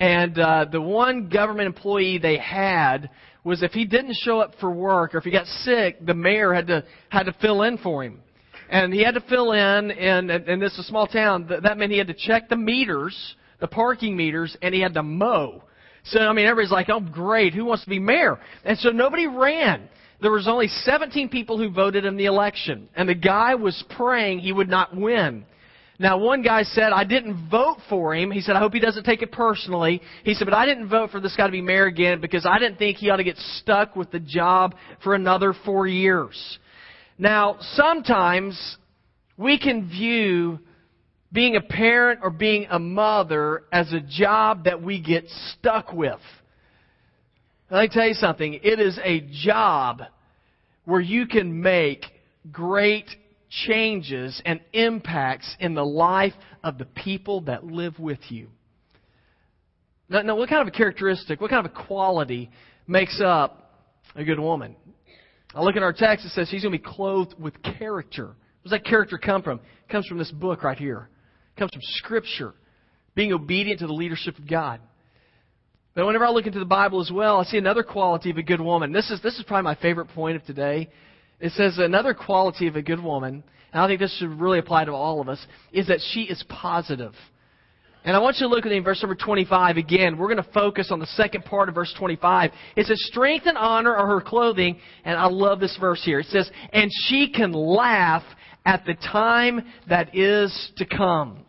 And 0.00 0.38
uh, 0.38 0.66
the 0.70 0.80
one 0.80 1.28
government 1.28 1.66
employee 1.66 2.18
they 2.18 2.38
had 2.38 3.10
was 3.44 3.62
if 3.62 3.72
he 3.72 3.84
didn't 3.84 4.16
show 4.16 4.40
up 4.40 4.52
for 4.58 4.70
work 4.70 5.14
or 5.14 5.18
if 5.18 5.24
he 5.24 5.30
got 5.30 5.46
sick, 5.46 6.04
the 6.04 6.14
mayor 6.14 6.52
had 6.52 6.66
to 6.66 6.84
had 7.10 7.24
to 7.24 7.32
fill 7.40 7.62
in 7.62 7.78
for 7.78 8.02
him. 8.02 8.20
And 8.68 8.92
he 8.92 9.04
had 9.04 9.14
to 9.14 9.20
fill 9.20 9.52
in, 9.52 9.90
and, 9.92 10.30
and 10.30 10.60
this 10.60 10.72
is 10.72 10.80
a 10.80 10.82
small 10.84 11.06
town. 11.06 11.48
That 11.62 11.78
meant 11.78 11.92
he 11.92 11.98
had 11.98 12.08
to 12.08 12.14
check 12.14 12.48
the 12.48 12.56
meters, 12.56 13.36
the 13.60 13.68
parking 13.68 14.16
meters, 14.16 14.56
and 14.60 14.74
he 14.74 14.80
had 14.80 14.94
to 14.94 15.04
mow. 15.04 15.62
So, 16.06 16.20
I 16.20 16.32
mean, 16.32 16.46
everybody's 16.46 16.72
like, 16.72 16.88
oh, 16.88 17.00
great, 17.00 17.54
who 17.54 17.64
wants 17.64 17.84
to 17.84 17.90
be 17.90 18.00
mayor? 18.00 18.38
And 18.64 18.76
so 18.78 18.90
nobody 18.90 19.28
ran 19.28 19.88
there 20.20 20.30
was 20.30 20.48
only 20.48 20.68
17 20.68 21.28
people 21.28 21.58
who 21.58 21.70
voted 21.70 22.04
in 22.04 22.16
the 22.16 22.24
election, 22.26 22.88
and 22.94 23.08
the 23.08 23.14
guy 23.14 23.54
was 23.54 23.84
praying 23.96 24.38
he 24.40 24.52
would 24.52 24.68
not 24.68 24.96
win. 24.96 25.44
Now, 25.98 26.18
one 26.18 26.42
guy 26.42 26.62
said, 26.62 26.92
I 26.92 27.04
didn't 27.04 27.48
vote 27.50 27.78
for 27.88 28.14
him. 28.14 28.30
He 28.30 28.42
said, 28.42 28.54
I 28.54 28.58
hope 28.58 28.74
he 28.74 28.80
doesn't 28.80 29.04
take 29.04 29.22
it 29.22 29.32
personally. 29.32 30.02
He 30.24 30.34
said, 30.34 30.44
but 30.44 30.52
I 30.54 30.66
didn't 30.66 30.88
vote 30.88 31.10
for 31.10 31.20
this 31.20 31.34
guy 31.36 31.46
to 31.46 31.52
be 31.52 31.62
mayor 31.62 31.86
again 31.86 32.20
because 32.20 32.44
I 32.44 32.58
didn't 32.58 32.76
think 32.76 32.98
he 32.98 33.08
ought 33.08 33.16
to 33.16 33.24
get 33.24 33.38
stuck 33.38 33.96
with 33.96 34.10
the 34.10 34.20
job 34.20 34.74
for 35.02 35.14
another 35.14 35.54
four 35.64 35.86
years. 35.86 36.58
Now, 37.18 37.56
sometimes 37.60 38.76
we 39.38 39.58
can 39.58 39.88
view 39.88 40.58
being 41.32 41.56
a 41.56 41.62
parent 41.62 42.20
or 42.22 42.30
being 42.30 42.66
a 42.70 42.78
mother 42.78 43.64
as 43.72 43.92
a 43.92 44.00
job 44.00 44.64
that 44.64 44.82
we 44.82 45.00
get 45.00 45.24
stuck 45.58 45.92
with. 45.92 46.20
Let 47.70 47.82
me 47.82 47.88
tell 47.88 48.06
you 48.06 48.14
something. 48.14 48.54
It 48.54 48.78
is 48.78 48.98
a 49.02 49.26
job 49.44 50.02
where 50.84 51.00
you 51.00 51.26
can 51.26 51.60
make 51.60 52.04
great 52.52 53.06
changes 53.48 54.40
and 54.44 54.60
impacts 54.72 55.56
in 55.58 55.74
the 55.74 55.84
life 55.84 56.34
of 56.62 56.78
the 56.78 56.84
people 56.84 57.42
that 57.42 57.64
live 57.64 57.98
with 57.98 58.20
you. 58.28 58.48
Now, 60.08 60.22
now, 60.22 60.36
what 60.36 60.48
kind 60.48 60.62
of 60.62 60.68
a 60.68 60.76
characteristic, 60.76 61.40
what 61.40 61.50
kind 61.50 61.66
of 61.66 61.72
a 61.72 61.86
quality 61.86 62.50
makes 62.86 63.20
up 63.24 63.82
a 64.14 64.22
good 64.22 64.38
woman? 64.38 64.76
I 65.52 65.60
look 65.62 65.74
at 65.74 65.82
our 65.82 65.92
text, 65.92 66.24
it 66.24 66.30
says 66.30 66.48
she's 66.48 66.62
going 66.62 66.72
to 66.72 66.78
be 66.78 66.84
clothed 66.84 67.34
with 67.36 67.54
character. 67.62 68.26
Where 68.26 68.34
does 68.62 68.72
that 68.72 68.84
character 68.84 69.18
come 69.18 69.42
from? 69.42 69.58
It 69.58 69.90
comes 69.90 70.06
from 70.06 70.18
this 70.18 70.30
book 70.30 70.62
right 70.62 70.78
here. 70.78 71.08
It 71.56 71.58
comes 71.58 71.72
from 71.72 71.82
Scripture. 71.82 72.54
being 73.16 73.32
obedient 73.32 73.80
to 73.80 73.88
the 73.88 73.92
leadership 73.92 74.38
of 74.38 74.46
God. 74.46 74.80
But 75.96 76.04
whenever 76.04 76.26
I 76.26 76.30
look 76.30 76.46
into 76.46 76.58
the 76.58 76.66
Bible 76.66 77.00
as 77.00 77.10
well, 77.10 77.38
I 77.38 77.44
see 77.44 77.56
another 77.56 77.82
quality 77.82 78.30
of 78.30 78.36
a 78.36 78.42
good 78.42 78.60
woman. 78.60 78.92
This 78.92 79.10
is, 79.10 79.22
this 79.22 79.38
is 79.38 79.44
probably 79.44 79.64
my 79.64 79.76
favorite 79.76 80.08
point 80.08 80.36
of 80.36 80.44
today. 80.44 80.90
It 81.40 81.52
says 81.52 81.78
another 81.78 82.12
quality 82.12 82.68
of 82.68 82.76
a 82.76 82.82
good 82.82 83.02
woman, 83.02 83.42
and 83.72 83.82
I 83.82 83.86
think 83.86 84.00
this 84.00 84.14
should 84.18 84.38
really 84.38 84.58
apply 84.58 84.84
to 84.84 84.92
all 84.92 85.22
of 85.22 85.30
us, 85.30 85.44
is 85.72 85.86
that 85.86 86.00
she 86.12 86.24
is 86.24 86.44
positive. 86.50 87.14
And 88.04 88.14
I 88.14 88.18
want 88.18 88.36
you 88.36 88.46
to 88.46 88.54
look 88.54 88.66
at 88.66 88.72
in 88.72 88.84
verse 88.84 89.02
number 89.02 89.14
25 89.14 89.78
again. 89.78 90.18
We're 90.18 90.28
going 90.28 90.44
to 90.44 90.52
focus 90.52 90.90
on 90.92 90.98
the 90.98 91.06
second 91.06 91.46
part 91.46 91.70
of 91.70 91.74
verse 91.74 91.92
25. 91.98 92.50
It 92.76 92.86
says, 92.86 93.02
strength 93.06 93.46
and 93.46 93.56
honor 93.56 93.96
are 93.96 94.06
her 94.06 94.20
clothing. 94.20 94.78
And 95.02 95.18
I 95.18 95.26
love 95.26 95.60
this 95.60 95.76
verse 95.80 96.04
here. 96.04 96.20
It 96.20 96.26
says, 96.26 96.48
and 96.74 96.90
she 97.06 97.32
can 97.32 97.52
laugh 97.52 98.22
at 98.66 98.84
the 98.84 98.94
time 98.94 99.62
that 99.88 100.14
is 100.14 100.72
to 100.76 100.84
come. 100.84 101.45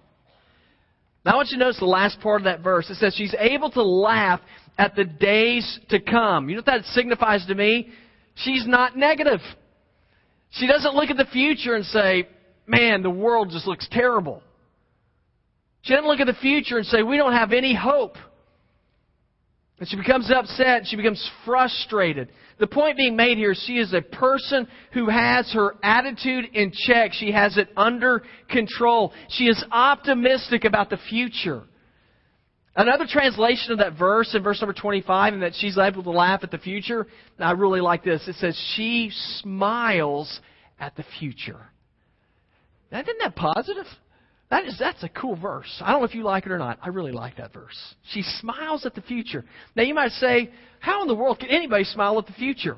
Now 1.27 1.33
I 1.33 1.35
want 1.35 1.49
you 1.49 1.57
to 1.57 1.65
notice 1.65 1.77
the 1.77 1.85
last 1.85 2.21
part 2.21 2.39
of 2.39 2.45
that 2.45 2.61
verse. 2.61 2.89
It 2.89 2.95
says 2.95 3.13
she's 3.13 3.35
able 3.37 3.69
to 3.71 3.83
laugh 3.83 4.39
at 4.77 4.95
the 4.95 5.03
days 5.03 5.77
to 5.89 5.99
come. 5.99 6.47
You 6.47 6.55
know 6.55 6.59
what 6.59 6.67
that 6.67 6.85
signifies 6.93 7.45
to 7.47 7.53
me? 7.53 7.89
She's 8.35 8.65
not 8.65 8.95
negative. 8.95 9.41
She 10.51 10.67
doesn't 10.67 10.95
look 10.95 11.09
at 11.09 11.17
the 11.17 11.25
future 11.25 11.75
and 11.75 11.83
say, 11.83 12.29
man, 12.65 13.03
the 13.03 13.09
world 13.09 13.49
just 13.51 13.67
looks 13.67 13.89
terrible. 13.91 14.41
She 15.81 15.93
doesn't 15.93 16.07
look 16.07 16.21
at 16.21 16.27
the 16.27 16.33
future 16.35 16.77
and 16.77 16.85
say, 16.85 17.03
we 17.03 17.17
don't 17.17 17.33
have 17.33 17.51
any 17.51 17.75
hope. 17.75 18.15
And 19.79 19.87
she 19.87 19.95
becomes 19.95 20.31
upset. 20.31 20.83
She 20.85 20.95
becomes 20.95 21.29
frustrated. 21.45 22.29
The 22.59 22.65
point 22.65 22.97
being 22.97 23.15
made 23.15 23.37
here, 23.37 23.53
she 23.53 23.77
is 23.77 23.93
a 23.93 24.01
person 24.01 24.67
who 24.93 25.07
has 25.09 25.51
her 25.53 25.75
attitude 25.83 26.45
in 26.53 26.71
check. 26.71 27.13
She 27.13 27.31
has 27.31 27.57
it 27.57 27.69
under 27.77 28.23
control. 28.49 29.13
She 29.29 29.45
is 29.45 29.63
optimistic 29.71 30.65
about 30.65 30.89
the 30.89 30.97
future. 31.09 31.63
Another 32.75 33.05
translation 33.07 33.71
of 33.71 33.79
that 33.79 33.97
verse 33.97 34.33
in 34.35 34.43
verse 34.43 34.61
number 34.61 34.73
25, 34.73 35.33
and 35.33 35.43
that 35.43 35.53
she's 35.55 35.77
able 35.77 36.03
to 36.03 36.11
laugh 36.11 36.41
at 36.43 36.51
the 36.51 36.59
future, 36.59 37.07
I 37.39 37.51
really 37.51 37.81
like 37.81 38.03
this. 38.03 38.27
It 38.27 38.35
says, 38.35 38.59
she 38.75 39.11
smiles 39.41 40.39
at 40.79 40.95
the 40.95 41.03
future. 41.19 41.71
Now, 42.91 43.01
isn't 43.01 43.17
that 43.19 43.35
positive? 43.35 43.85
That 44.49 44.65
is, 44.65 44.77
that's 44.79 45.03
a 45.03 45.09
cool 45.09 45.35
verse. 45.35 45.81
I 45.81 45.91
don't 45.91 46.01
know 46.01 46.07
if 46.07 46.15
you 46.15 46.23
like 46.23 46.45
it 46.45 46.51
or 46.51 46.57
not. 46.57 46.79
I 46.81 46.87
really 46.89 47.11
like 47.11 47.37
that 47.37 47.53
verse. 47.53 47.77
She 48.11 48.21
smiles 48.21 48.85
at 48.85 48.95
the 48.95 49.01
future. 49.01 49.43
Now 49.75 49.83
you 49.83 49.93
might 49.93 50.11
say, 50.11 50.51
how 50.79 51.01
in 51.01 51.07
the 51.09 51.15
world 51.15 51.39
can 51.39 51.49
anybody 51.49 51.83
smile 51.83 52.17
at 52.17 52.27
the 52.27 52.33
future? 52.33 52.77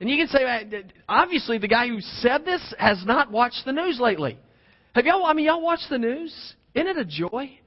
And 0.00 0.08
you 0.08 0.16
can 0.16 0.28
say, 0.28 0.84
obviously 1.08 1.58
the 1.58 1.66
guy 1.66 1.88
who 1.88 2.00
said 2.00 2.44
this 2.44 2.62
has 2.78 3.04
not 3.04 3.32
watched 3.32 3.64
the 3.64 3.72
news 3.72 3.98
lately. 3.98 4.38
Have 4.94 5.06
y'all, 5.06 5.24
I 5.24 5.32
mean, 5.32 5.46
y'all 5.46 5.60
watch 5.60 5.80
the 5.90 5.98
news? 5.98 6.32
Isn't 6.74 6.86
it 6.86 6.96
a 6.98 7.04
joy? 7.04 7.58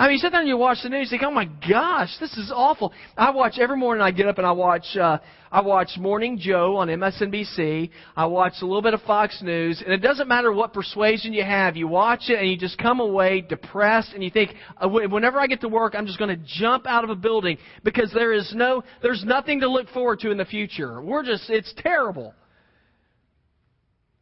I 0.00 0.04
mean, 0.04 0.12
you 0.12 0.18
sit 0.18 0.30
there 0.30 0.40
and 0.40 0.48
you 0.48 0.56
watch 0.56 0.78
the 0.84 0.90
news, 0.90 1.10
you 1.10 1.18
think, 1.18 1.24
"Oh 1.24 1.32
my 1.32 1.46
gosh, 1.68 2.16
this 2.18 2.36
is 2.38 2.52
awful." 2.54 2.92
I 3.16 3.30
watch 3.30 3.58
every 3.58 3.76
morning. 3.76 4.00
I 4.00 4.12
get 4.12 4.28
up 4.28 4.38
and 4.38 4.46
I 4.46 4.52
watch. 4.52 4.96
Uh, 4.96 5.18
I 5.50 5.60
watch 5.60 5.98
Morning 5.98 6.38
Joe 6.38 6.76
on 6.76 6.88
MSNBC. 6.88 7.90
I 8.16 8.26
watch 8.26 8.52
a 8.62 8.66
little 8.66 8.82
bit 8.82 8.94
of 8.94 9.02
Fox 9.02 9.42
News, 9.42 9.82
and 9.82 9.92
it 9.92 9.98
doesn't 9.98 10.28
matter 10.28 10.52
what 10.52 10.72
persuasion 10.72 11.32
you 11.32 11.42
have. 11.42 11.76
You 11.76 11.88
watch 11.88 12.28
it 12.28 12.38
and 12.38 12.48
you 12.48 12.56
just 12.56 12.78
come 12.78 13.00
away 13.00 13.40
depressed, 13.40 14.12
and 14.14 14.22
you 14.22 14.30
think, 14.30 14.54
uh, 14.80 14.88
"Whenever 14.88 15.40
I 15.40 15.48
get 15.48 15.62
to 15.62 15.68
work, 15.68 15.96
I'm 15.96 16.06
just 16.06 16.18
going 16.18 16.30
to 16.30 16.44
jump 16.46 16.86
out 16.86 17.02
of 17.02 17.10
a 17.10 17.16
building 17.16 17.58
because 17.82 18.12
there 18.12 18.32
is 18.32 18.54
no, 18.54 18.84
there's 19.02 19.24
nothing 19.24 19.60
to 19.60 19.68
look 19.68 19.88
forward 19.88 20.20
to 20.20 20.30
in 20.30 20.38
the 20.38 20.44
future. 20.44 21.02
We're 21.02 21.24
just, 21.24 21.50
it's 21.50 21.74
terrible." 21.76 22.34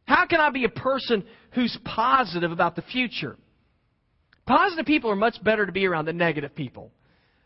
How 0.05 0.25
can 0.25 0.39
I 0.39 0.49
be 0.49 0.63
a 0.63 0.69
person 0.69 1.25
who's 1.51 1.77
positive 1.83 2.51
about 2.51 2.77
the 2.77 2.81
future? 2.81 3.35
Positive 4.47 4.85
people 4.85 5.11
are 5.11 5.15
much 5.15 5.43
better 5.43 5.65
to 5.65 5.71
be 5.71 5.85
around 5.85 6.05
than 6.05 6.17
negative 6.17 6.55
people. 6.55 6.89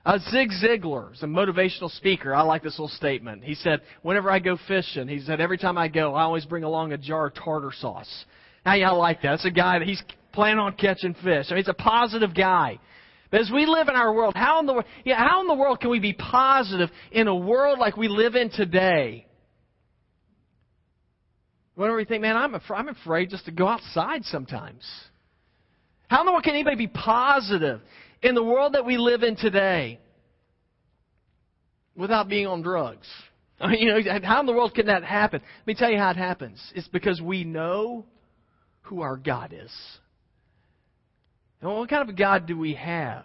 Uh, 0.05 0.19
Zig 0.29 0.49
Ziglar 0.63 1.13
is 1.13 1.21
a 1.23 1.27
motivational 1.27 1.89
speaker. 1.89 2.33
I 2.33 2.41
like 2.43 2.63
this 2.63 2.73
little 2.73 2.95
statement. 2.95 3.43
He 3.43 3.55
said, 3.55 3.81
whenever 4.03 4.31
I 4.31 4.39
go 4.39 4.57
fishing, 4.67 5.07
he 5.07 5.19
said, 5.19 5.41
every 5.41 5.57
time 5.57 5.77
I 5.77 5.87
go, 5.87 6.15
I 6.15 6.23
always 6.23 6.45
bring 6.45 6.63
along 6.63 6.91
a 6.91 6.97
jar 6.97 7.27
of 7.27 7.33
tartar 7.33 7.71
sauce. 7.75 8.25
Now, 8.65 8.75
yeah, 8.75 8.91
I 8.91 8.93
like 8.93 9.21
that. 9.23 9.33
It's 9.33 9.45
a 9.45 9.51
guy 9.51 9.79
that 9.79 9.87
he's 9.87 10.01
planning 10.31 10.59
on 10.59 10.73
catching 10.73 11.13
fish. 11.15 11.47
I 11.49 11.53
mean, 11.53 11.57
he's 11.63 11.67
a 11.67 11.73
positive 11.73 12.35
guy. 12.35 12.79
But 13.31 13.41
as 13.41 13.51
we 13.51 13.65
live 13.65 13.87
in 13.87 13.95
our 13.95 14.13
world, 14.13 14.33
how 14.35 14.59
in 14.59 14.65
the, 14.65 14.73
world, 14.73 14.85
yeah, 15.03 15.17
how 15.17 15.41
in 15.41 15.47
the 15.47 15.55
world 15.55 15.79
can 15.79 15.89
we 15.89 15.99
be 15.99 16.13
positive 16.13 16.89
in 17.11 17.27
a 17.27 17.35
world 17.35 17.79
like 17.79 17.97
we 17.97 18.07
live 18.07 18.35
in 18.35 18.49
today? 18.49 19.25
Whenever 21.75 21.97
we 21.97 22.05
think, 22.05 22.21
man, 22.21 22.37
I'm, 22.37 22.53
af- 22.53 22.69
I'm 22.69 22.89
afraid 22.89 23.29
just 23.29 23.45
to 23.45 23.51
go 23.51 23.67
outside 23.67 24.23
sometimes. 24.25 24.83
How 26.11 26.19
in 26.19 26.25
the 26.25 26.33
world 26.33 26.43
can 26.43 26.55
anybody 26.55 26.75
be 26.75 26.87
positive 26.87 27.79
in 28.21 28.35
the 28.35 28.43
world 28.43 28.73
that 28.73 28.85
we 28.85 28.97
live 28.97 29.23
in 29.23 29.37
today 29.37 29.97
without 31.95 32.27
being 32.27 32.47
on 32.47 32.61
drugs? 32.61 33.07
I 33.61 33.67
mean, 33.71 33.79
you 33.79 33.93
know, 33.93 34.19
how 34.21 34.41
in 34.41 34.45
the 34.45 34.51
world 34.51 34.73
can 34.73 34.87
that 34.87 35.05
happen? 35.05 35.41
Let 35.41 35.67
me 35.67 35.73
tell 35.73 35.89
you 35.89 35.97
how 35.97 36.09
it 36.09 36.17
happens. 36.17 36.61
It's 36.75 36.89
because 36.89 37.21
we 37.21 37.45
know 37.45 38.03
who 38.81 38.99
our 38.99 39.15
God 39.15 39.55
is. 39.57 39.71
And 41.61 41.71
what 41.71 41.89
kind 41.89 42.01
of 42.01 42.09
a 42.09 42.17
God 42.17 42.45
do 42.45 42.59
we 42.59 42.73
have? 42.73 43.23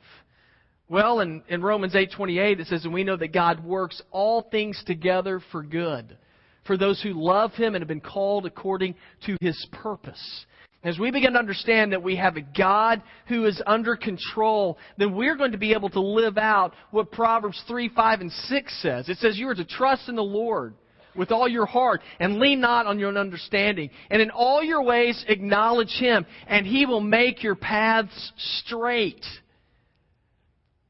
Well, 0.88 1.18
in, 1.18 1.42
in 1.48 1.62
Romans 1.62 1.94
8:28 1.94 2.60
it 2.60 2.68
says, 2.68 2.84
"And 2.84 2.94
we 2.94 3.02
know 3.02 3.16
that 3.16 3.32
God 3.32 3.64
works 3.64 4.00
all 4.12 4.42
things 4.42 4.80
together 4.86 5.40
for 5.50 5.64
good, 5.64 6.16
for 6.62 6.76
those 6.76 7.02
who 7.02 7.14
love 7.14 7.52
Him 7.54 7.74
and 7.74 7.82
have 7.82 7.88
been 7.88 8.00
called 8.00 8.46
according 8.46 8.94
to 9.24 9.36
His 9.40 9.66
purpose." 9.72 10.46
As 10.86 11.00
we 11.00 11.10
begin 11.10 11.32
to 11.32 11.38
understand 11.40 11.90
that 11.90 12.02
we 12.04 12.14
have 12.14 12.36
a 12.36 12.42
God 12.42 13.02
who 13.26 13.44
is 13.44 13.60
under 13.66 13.96
control, 13.96 14.78
then 14.96 15.16
we're 15.16 15.34
going 15.34 15.50
to 15.50 15.58
be 15.58 15.72
able 15.72 15.90
to 15.90 16.00
live 16.00 16.38
out 16.38 16.74
what 16.92 17.10
Proverbs 17.10 17.60
3, 17.66 17.88
5, 17.88 18.20
and 18.20 18.30
6 18.30 18.82
says. 18.82 19.08
It 19.08 19.18
says 19.18 19.36
you 19.36 19.48
are 19.48 19.54
to 19.56 19.64
trust 19.64 20.08
in 20.08 20.14
the 20.14 20.22
Lord 20.22 20.74
with 21.16 21.32
all 21.32 21.48
your 21.48 21.66
heart 21.66 22.02
and 22.20 22.38
lean 22.38 22.60
not 22.60 22.86
on 22.86 23.00
your 23.00 23.08
own 23.08 23.16
understanding. 23.16 23.90
And 24.10 24.22
in 24.22 24.30
all 24.30 24.62
your 24.62 24.84
ways 24.84 25.24
acknowledge 25.26 25.90
Him, 25.98 26.24
and 26.46 26.64
He 26.64 26.86
will 26.86 27.00
make 27.00 27.42
your 27.42 27.56
paths 27.56 28.32
straight. 28.64 29.24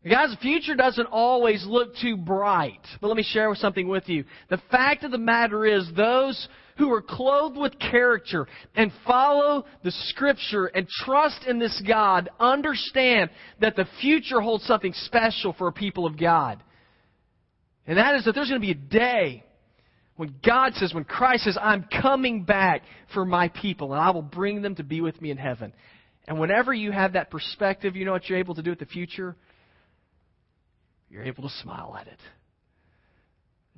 Guys, 0.06 0.30
the 0.30 0.36
future 0.36 0.74
doesn't 0.74 1.06
always 1.06 1.64
look 1.66 1.96
too 2.02 2.18
bright. 2.18 2.86
But 3.00 3.08
let 3.08 3.16
me 3.16 3.24
share 3.24 3.54
something 3.54 3.88
with 3.88 4.10
you. 4.10 4.24
The 4.50 4.60
fact 4.70 5.04
of 5.04 5.10
the 5.10 5.16
matter 5.16 5.64
is, 5.64 5.88
those 5.96 6.48
who 6.76 6.92
are 6.92 7.02
clothed 7.02 7.56
with 7.56 7.78
character 7.78 8.46
and 8.74 8.92
follow 9.06 9.64
the 9.82 9.90
Scripture 9.90 10.66
and 10.66 10.86
trust 10.88 11.44
in 11.46 11.58
this 11.58 11.82
God 11.86 12.28
understand 12.38 13.30
that 13.60 13.76
the 13.76 13.86
future 14.00 14.40
holds 14.40 14.64
something 14.64 14.92
special 14.92 15.54
for 15.54 15.68
a 15.68 15.72
people 15.72 16.06
of 16.06 16.18
God. 16.18 16.62
And 17.86 17.98
that 17.98 18.16
is 18.16 18.24
that 18.24 18.34
there's 18.34 18.48
going 18.48 18.60
to 18.60 18.66
be 18.66 18.72
a 18.72 18.74
day 18.74 19.44
when 20.16 20.34
God 20.44 20.74
says, 20.74 20.92
when 20.92 21.04
Christ 21.04 21.44
says, 21.44 21.58
I'm 21.60 21.86
coming 22.02 22.44
back 22.44 22.82
for 23.14 23.24
my 23.24 23.48
people 23.48 23.92
and 23.92 24.00
I 24.00 24.10
will 24.10 24.22
bring 24.22 24.62
them 24.62 24.74
to 24.76 24.82
be 24.82 25.00
with 25.00 25.20
me 25.20 25.30
in 25.30 25.36
heaven. 25.36 25.72
And 26.26 26.40
whenever 26.40 26.74
you 26.74 26.90
have 26.90 27.12
that 27.12 27.30
perspective, 27.30 27.96
you 27.96 28.04
know 28.04 28.12
what 28.12 28.28
you're 28.28 28.38
able 28.38 28.54
to 28.56 28.62
do 28.62 28.70
with 28.70 28.80
the 28.80 28.86
future? 28.86 29.36
You're 31.08 31.24
able 31.24 31.44
to 31.44 31.54
smile 31.62 31.96
at 31.98 32.08
it. 32.08 32.18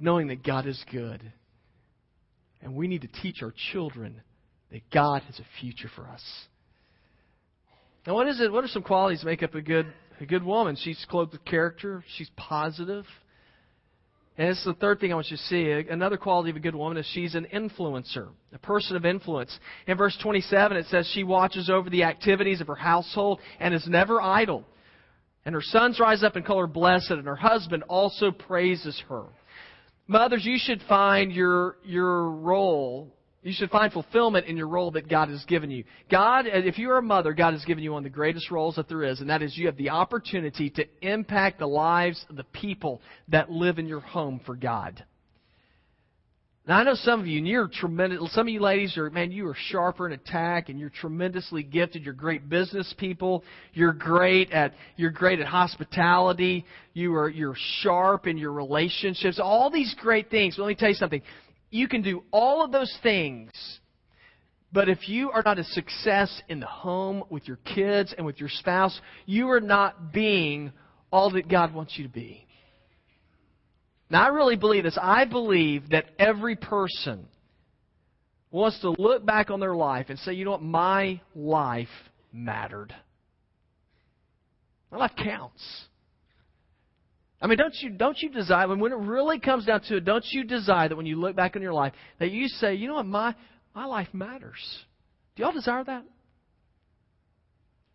Knowing 0.01 0.29
that 0.29 0.43
God 0.43 0.67
is 0.67 0.83
good 0.91 1.33
and 2.63 2.75
we 2.75 2.89
need 2.89 3.03
to 3.03 3.09
teach 3.23 3.43
our 3.43 3.53
children 3.73 4.21
that 4.71 4.83
God 4.91 5.23
has 5.23 5.39
a 5.39 5.61
future 5.61 5.91
for 5.95 6.07
us. 6.09 6.23
Now, 8.07 8.15
what 8.15 8.29
is 8.29 8.41
it? 8.41 8.53
What 8.53 8.65
are 8.65 8.69
some 8.69 8.83
qualities 8.83 9.21
that 9.21 9.27
make 9.27 9.43
up 9.43 9.55
a 9.55 9.63
good 9.63 9.87
a 10.21 10.27
good 10.27 10.43
woman? 10.43 10.77
She's 10.77 11.05
clothed 11.09 11.33
with 11.33 11.45
character. 11.45 12.05
She's 12.17 12.31
positive. 12.37 13.05
And 14.39 14.51
it's 14.51 14.65
the 14.65 14.75
third 14.75 15.01
thing 15.01 15.11
I 15.11 15.17
want 15.17 15.31
you 15.31 15.37
to 15.37 15.43
see. 15.45 15.71
Another 15.91 16.17
quality 16.17 16.51
of 16.51 16.57
a 16.57 16.61
good 16.61 16.77
woman 16.77 16.97
is 16.97 17.07
she's 17.13 17.35
an 17.35 17.49
influencer, 17.53 18.29
a 18.53 18.59
person 18.59 18.97
of 18.97 19.05
influence. 19.05 19.57
In 19.89 19.97
verse 19.99 20.17
27, 20.23 20.77
it 20.77 20.87
says 20.87 21.11
she 21.13 21.25
watches 21.25 21.69
over 21.69 21.91
the 21.91 22.05
activities 22.05 22.61
of 22.61 22.69
her 22.69 22.77
household 22.77 23.41
and 23.59 23.75
is 23.75 23.87
never 23.89 24.23
idle. 24.23 24.65
And 25.45 25.57
her 25.57 25.63
sons 25.63 25.99
rise 25.99 26.23
up 26.23 26.37
and 26.37 26.47
call 26.47 26.61
her 26.61 26.69
blessed, 26.69 27.11
and 27.11 27.27
her 27.27 27.35
husband 27.35 27.83
also 27.89 28.31
praises 28.31 29.03
her. 29.09 29.25
Mothers, 30.11 30.45
you 30.45 30.57
should 30.59 30.81
find 30.89 31.31
your, 31.31 31.77
your 31.85 32.31
role, 32.31 33.15
you 33.43 33.53
should 33.53 33.69
find 33.69 33.93
fulfillment 33.93 34.47
in 34.47 34.57
your 34.57 34.67
role 34.67 34.91
that 34.93 35.07
God 35.07 35.29
has 35.29 35.45
given 35.45 35.71
you. 35.71 35.85
God, 36.11 36.47
uh, 36.47 36.51
if 36.55 36.79
you're 36.79 36.97
a 36.97 37.03
mother, 37.03 37.35
God 37.35 37.53
has 37.53 37.65
given 37.67 37.85
you 37.85 37.93
one 37.93 38.01
of 38.01 38.05
the 38.05 38.17
greatest 38.17 38.51
roles 38.51 38.77
that 38.77 38.89
there 38.89 39.05
is, 39.05 39.21
and 39.21 39.29
that 39.29 39.43
is 39.43 39.57
you 39.57 39.67
have 39.67 39.77
the 39.77 39.91
opportunity 39.91 40.71
to 40.71 40.87
impact 41.03 41.59
the 41.59 41.69
lives 41.69 42.25
of 42.31 42.37
the 42.37 42.45
people 42.45 43.03
that 43.29 43.51
live 43.51 43.79
in 43.79 43.87
your 43.87 44.01
home 44.01 44.41
for 44.47 44.57
God. 44.57 45.05
Now 46.69 46.77
I 46.77 46.85
know 46.85 46.95
some 46.97 47.19
of 47.21 47.27
you, 47.27 47.39
and 47.39 47.49
you're 47.49 47.67
tremendous. 47.67 48.31
Some 48.35 48.47
of 48.47 48.53
you 48.53 48.61
ladies 48.61 48.99
are, 48.99 49.09
man, 49.09 49.33
you 49.33 49.49
are 49.49 49.57
sharper 49.57 50.07
in 50.07 50.13
attack, 50.13 50.69
and 50.69 50.79
you're 50.79 50.91
tremendously 50.91 51.63
gifted. 51.63 52.05
You're 52.05 52.13
great 52.13 52.51
business 52.51 52.95
people. 52.99 53.43
You're 53.73 53.95
great 53.95 54.53
at 54.53 54.75
you're 54.97 55.11
great 55.11 55.41
at 55.41 55.47
hospitality. 55.47 56.67
You 56.93 57.15
are 57.15 57.31
you're 57.31 57.57
sharp 57.81 58.27
in 58.27 58.37
your 58.37 58.53
relationships. 58.53 59.41
All 59.43 59.71
these 59.71 59.95
great 59.99 60.31
things. 60.31 60.57
Let 60.59 60.69
me 60.69 60.75
tell 60.75 60.91
you 60.91 60.95
something. 60.95 61.23
You 61.71 61.89
can 61.89 62.03
do 62.03 62.23
all 62.31 62.63
of 62.63 62.71
those 62.71 62.95
things, 63.03 63.51
But 64.73 64.89
if 64.89 65.09
you 65.09 65.31
are 65.31 65.43
not 65.45 65.59
a 65.59 65.65
success 65.65 66.43
in 66.49 66.61
the 66.61 66.67
home 66.67 67.25
with 67.31 67.49
your 67.49 67.59
kids 67.65 68.15
and 68.17 68.27
with 68.27 68.39
your 68.39 68.51
spouse, 68.51 69.01
you 69.25 69.51
are 69.51 69.61
not 69.61 70.13
being 70.13 70.73
all 71.11 71.31
that 71.31 71.49
God 71.49 71.73
wants 71.73 71.97
you 71.97 72.05
to 72.05 72.13
be. 72.13 72.47
Now, 74.11 74.25
I 74.25 74.29
really 74.29 74.57
believe 74.57 74.85
this. 74.85 74.99
I 75.01 75.25
believe 75.25 75.91
that 75.91 76.07
every 76.19 76.57
person 76.57 77.27
wants 78.51 78.81
to 78.81 78.91
look 78.99 79.25
back 79.25 79.51
on 79.51 79.61
their 79.61 79.75
life 79.75 80.07
and 80.09 80.19
say, 80.21 80.33
you 80.33 80.45
know 80.45 80.53
what, 80.53 80.63
my 80.63 81.21
life 81.35 81.89
mattered. 82.33 82.95
My 84.91 84.99
life 84.99 85.13
counts. 85.23 85.63
I 87.41 87.47
mean, 87.47 87.59
don't 87.59 87.75
you 87.81 87.91
don't 87.91 88.19
you 88.19 88.31
desire 88.31 88.67
when 88.75 88.91
it 88.91 88.99
really 88.99 89.39
comes 89.39 89.67
down 89.67 89.83
to 89.83 89.99
it, 89.99 90.05
don't 90.05 90.25
you 90.31 90.45
desire 90.45 90.89
that 90.89 90.97
when 90.97 91.07
you 91.07 91.21
look 91.21 91.37
back 91.37 91.55
on 91.55 91.63
your 91.63 91.73
life 91.73 91.93
that 92.19 92.33
you 92.33 92.49
say, 92.49 92.75
you 92.75 92.89
know 92.89 92.95
what, 92.95 93.07
my 93.07 93.35
my 93.75 93.85
life 93.85 94.09
matters. 94.13 94.59
Do 95.37 95.43
y'all 95.43 95.53
desire 95.53 95.85
that? 95.85 96.05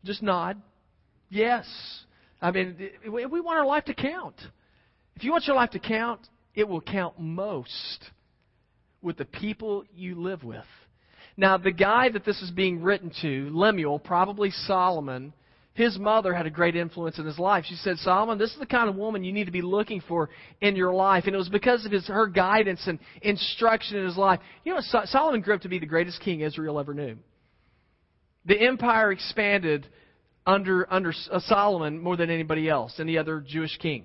Just 0.06 0.22
nod. 0.22 0.62
Yes. 1.30 1.66
I 2.42 2.52
mean, 2.52 2.78
we 3.10 3.42
want 3.42 3.58
our 3.58 3.66
life 3.66 3.86
to 3.86 3.94
count. 3.94 4.36
If 5.16 5.24
you 5.24 5.32
want 5.32 5.46
your 5.46 5.56
life 5.56 5.72
to 5.72 5.80
count, 5.80 6.22
it 6.56 6.68
will 6.68 6.82
count 6.82 7.20
most 7.20 8.10
with 9.02 9.18
the 9.18 9.26
people 9.26 9.84
you 9.94 10.16
live 10.16 10.44
with. 10.44 10.66
Now, 11.36 11.58
the 11.58 11.72
guy 11.72 12.10
that 12.10 12.26
this 12.26 12.42
is 12.42 12.52
being 12.52 12.82
written 12.82 13.12
to, 13.22 13.50
Lemuel, 13.52 14.00
probably 14.00 14.52
Solomon, 14.52 15.34
his 15.74 15.98
mother 15.98 16.34
had 16.34 16.46
a 16.46 16.52
great 16.52 16.76
influence 16.76 17.18
in 17.18 17.26
his 17.26 17.40
life. 17.40 17.66
She 17.68 17.76
said, 17.76 17.98
Solomon, 17.98 18.38
this 18.38 18.52
is 18.52 18.60
the 18.60 18.66
kind 18.68 18.88
of 18.88 18.96
woman 18.96 19.24
you 19.24 19.34
need 19.34 19.46
to 19.46 19.52
be 19.52 19.64
looking 19.64 20.02
for 20.08 20.30
in 20.62 20.76
your 20.76 20.94
life. 20.94 21.24
And 21.26 21.34
it 21.34 21.38
was 21.38 21.50
because 21.50 21.86
of 21.86 21.92
his, 21.92 22.08
her 22.08 22.28
guidance 22.28 22.82
and 22.86 23.00
instruction 23.24 23.98
in 23.98 24.06
his 24.06 24.18
life. 24.18 24.40
You 24.64 24.76
know, 24.76 24.82
Solomon 25.06 25.42
grew 25.42 25.56
up 25.56 25.62
to 25.62 25.70
be 25.70 25.80
the 25.80 25.88
greatest 25.88 26.22
king 26.22 26.42
Israel 26.42 26.80
ever 26.80 26.94
knew. 26.94 27.18
The 28.46 28.60
empire 28.62 29.12
expanded 29.12 29.88
under, 30.46 30.92
under 30.94 31.14
uh, 31.32 31.40
Solomon 31.40 32.00
more 32.00 32.18
than 32.18 32.30
anybody 32.30 32.70
else, 32.70 33.00
any 33.00 33.18
other 33.18 33.40
Jewish 33.40 33.76
king. 33.78 34.04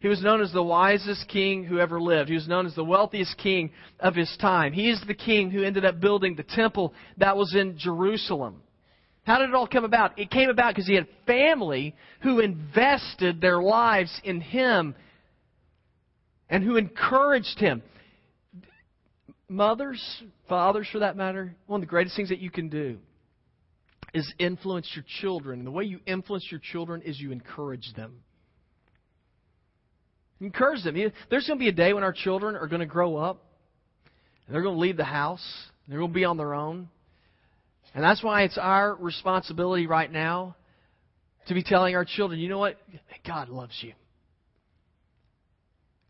He 0.00 0.08
was 0.08 0.22
known 0.22 0.42
as 0.42 0.52
the 0.52 0.62
wisest 0.62 1.28
king 1.28 1.64
who 1.64 1.78
ever 1.78 2.00
lived. 2.00 2.28
He 2.28 2.34
was 2.34 2.48
known 2.48 2.66
as 2.66 2.74
the 2.74 2.84
wealthiest 2.84 3.38
king 3.38 3.70
of 3.98 4.14
his 4.14 4.34
time. 4.38 4.72
He 4.72 4.90
is 4.90 5.02
the 5.06 5.14
king 5.14 5.50
who 5.50 5.62
ended 5.62 5.84
up 5.84 6.00
building 6.00 6.36
the 6.36 6.42
temple 6.42 6.92
that 7.16 7.36
was 7.36 7.54
in 7.54 7.78
Jerusalem. 7.78 8.62
How 9.24 9.38
did 9.38 9.48
it 9.48 9.54
all 9.54 9.66
come 9.66 9.84
about? 9.84 10.18
It 10.18 10.30
came 10.30 10.50
about 10.50 10.74
because 10.74 10.86
he 10.86 10.94
had 10.94 11.08
family 11.26 11.94
who 12.22 12.40
invested 12.40 13.40
their 13.40 13.62
lives 13.62 14.20
in 14.22 14.42
him 14.42 14.94
and 16.50 16.62
who 16.62 16.76
encouraged 16.76 17.58
him. 17.58 17.82
Mothers, 19.48 20.22
fathers 20.48 20.88
for 20.92 20.98
that 20.98 21.16
matter, 21.16 21.54
one 21.66 21.78
of 21.78 21.86
the 21.86 21.90
greatest 21.90 22.16
things 22.16 22.28
that 22.28 22.40
you 22.40 22.50
can 22.50 22.68
do 22.68 22.98
is 24.12 24.30
influence 24.38 24.90
your 24.94 25.04
children. 25.20 25.60
And 25.60 25.66
the 25.66 25.70
way 25.70 25.84
you 25.84 26.00
influence 26.06 26.46
your 26.50 26.60
children 26.60 27.00
is 27.02 27.18
you 27.18 27.32
encourage 27.32 27.94
them. 27.96 28.20
Encourage 30.44 30.84
them. 30.84 30.94
There's 31.30 31.46
going 31.46 31.58
to 31.58 31.62
be 31.62 31.68
a 31.68 31.72
day 31.72 31.94
when 31.94 32.02
our 32.02 32.12
children 32.12 32.54
are 32.54 32.66
going 32.66 32.80
to 32.80 32.86
grow 32.86 33.16
up 33.16 33.42
and 34.46 34.54
they're 34.54 34.62
going 34.62 34.74
to 34.74 34.80
leave 34.80 34.98
the 34.98 35.04
house. 35.04 35.44
They're 35.88 35.98
going 35.98 36.10
to 36.10 36.14
be 36.14 36.26
on 36.26 36.36
their 36.36 36.52
own. 36.52 36.88
And 37.94 38.04
that's 38.04 38.22
why 38.22 38.42
it's 38.42 38.58
our 38.58 38.94
responsibility 38.94 39.86
right 39.86 40.10
now 40.10 40.54
to 41.46 41.54
be 41.54 41.62
telling 41.62 41.94
our 41.96 42.04
children, 42.04 42.40
you 42.40 42.50
know 42.50 42.58
what? 42.58 42.76
God 43.26 43.48
loves 43.48 43.76
you. 43.80 43.94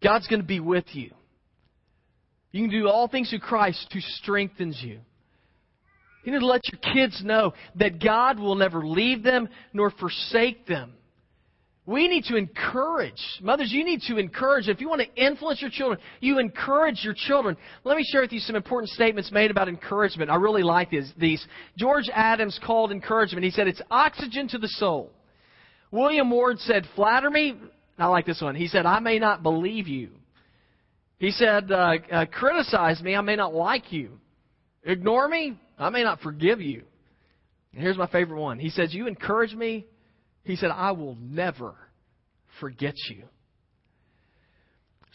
God's 0.03 0.27
going 0.27 0.43
to 0.43 0.47
be 0.47 0.61
with 0.61 0.87
you. 0.93 1.13
You 2.51 2.69
can 2.69 2.71
do 2.71 2.89
all 2.89 3.07
things 3.07 3.31
through 3.31 3.39
Christ 3.39 3.89
who 3.93 4.01
strengthens 4.01 4.81
you. 4.83 4.99
You 6.25 6.33
need 6.33 6.41
to 6.41 6.47
let 6.47 6.63
your 6.73 6.81
kids 6.93 7.23
know 7.25 7.53
that 7.77 8.03
God 8.03 8.41
will 8.41 8.57
never 8.57 8.85
leave 8.85 9.23
them 9.23 9.49
nor 9.73 9.93
forsake 9.93 10.67
them. 10.67 10.95
We 11.87 12.09
need 12.09 12.25
to 12.25 12.37
encourage. 12.37 13.21
Mothers, 13.43 13.71
you 13.71 13.85
need 13.85 14.01
to 14.09 14.17
encourage. 14.17 14.69
If 14.69 14.81
you 14.81 14.89
want 14.89 15.03
to 15.03 15.23
influence 15.23 15.61
your 15.61 15.71
children, 15.71 16.01
you 16.21 16.39
encourage 16.39 17.05
your 17.05 17.13
children. 17.15 17.59
Let 17.85 17.99
me 17.99 18.05
share 18.11 18.23
with 18.23 18.33
you 18.33 18.41
some 18.41 18.57
important 18.57 18.91
statements 18.91 19.31
made 19.31 19.51
about 19.51 19.69
encouragement. 19.69 20.31
I 20.31 20.37
really 20.37 20.63
like 20.63 20.91
these. 21.19 21.47
George 21.77 22.09
Adams 22.15 22.59
called 22.65 22.91
encouragement. 22.91 23.45
He 23.45 23.51
said, 23.51 23.69
it's 23.69 23.83
oxygen 23.91 24.49
to 24.49 24.59
the 24.59 24.69
soul. 24.69 25.13
William 25.91 26.31
Ward 26.31 26.59
said, 26.61 26.87
flatter 26.97 27.29
me. 27.29 27.55
I 27.99 28.07
like 28.07 28.25
this 28.25 28.41
one. 28.41 28.55
He 28.55 28.67
said, 28.67 28.87
I 28.87 29.01
may 29.01 29.19
not 29.19 29.43
believe 29.43 29.87
you. 29.87 30.09
He 31.19 31.33
said, 31.33 31.71
uh, 31.71 31.97
uh, 32.11 32.25
criticize 32.27 33.03
me. 33.03 33.15
I 33.15 33.21
may 33.21 33.37
not 33.37 33.55
like 33.55 33.93
you. 33.93 34.19
Ignore 34.85 35.29
me. 35.29 35.61
I 35.79 35.91
may 35.91 36.03
not 36.03 36.21
forgive 36.21 36.63
you. 36.63 36.83
And 37.73 37.83
here's 37.83 37.99
my 37.99 38.07
favorite 38.07 38.41
one. 38.41 38.59
He 38.59 38.71
says, 38.71 38.95
you 38.95 39.07
encourage 39.07 39.53
me. 39.53 39.87
He 40.45 40.57
said, 40.57 40.71
I 40.71 40.93
will 40.93 41.17
never 41.21 41.75
forget 42.61 42.95
you. 43.11 43.25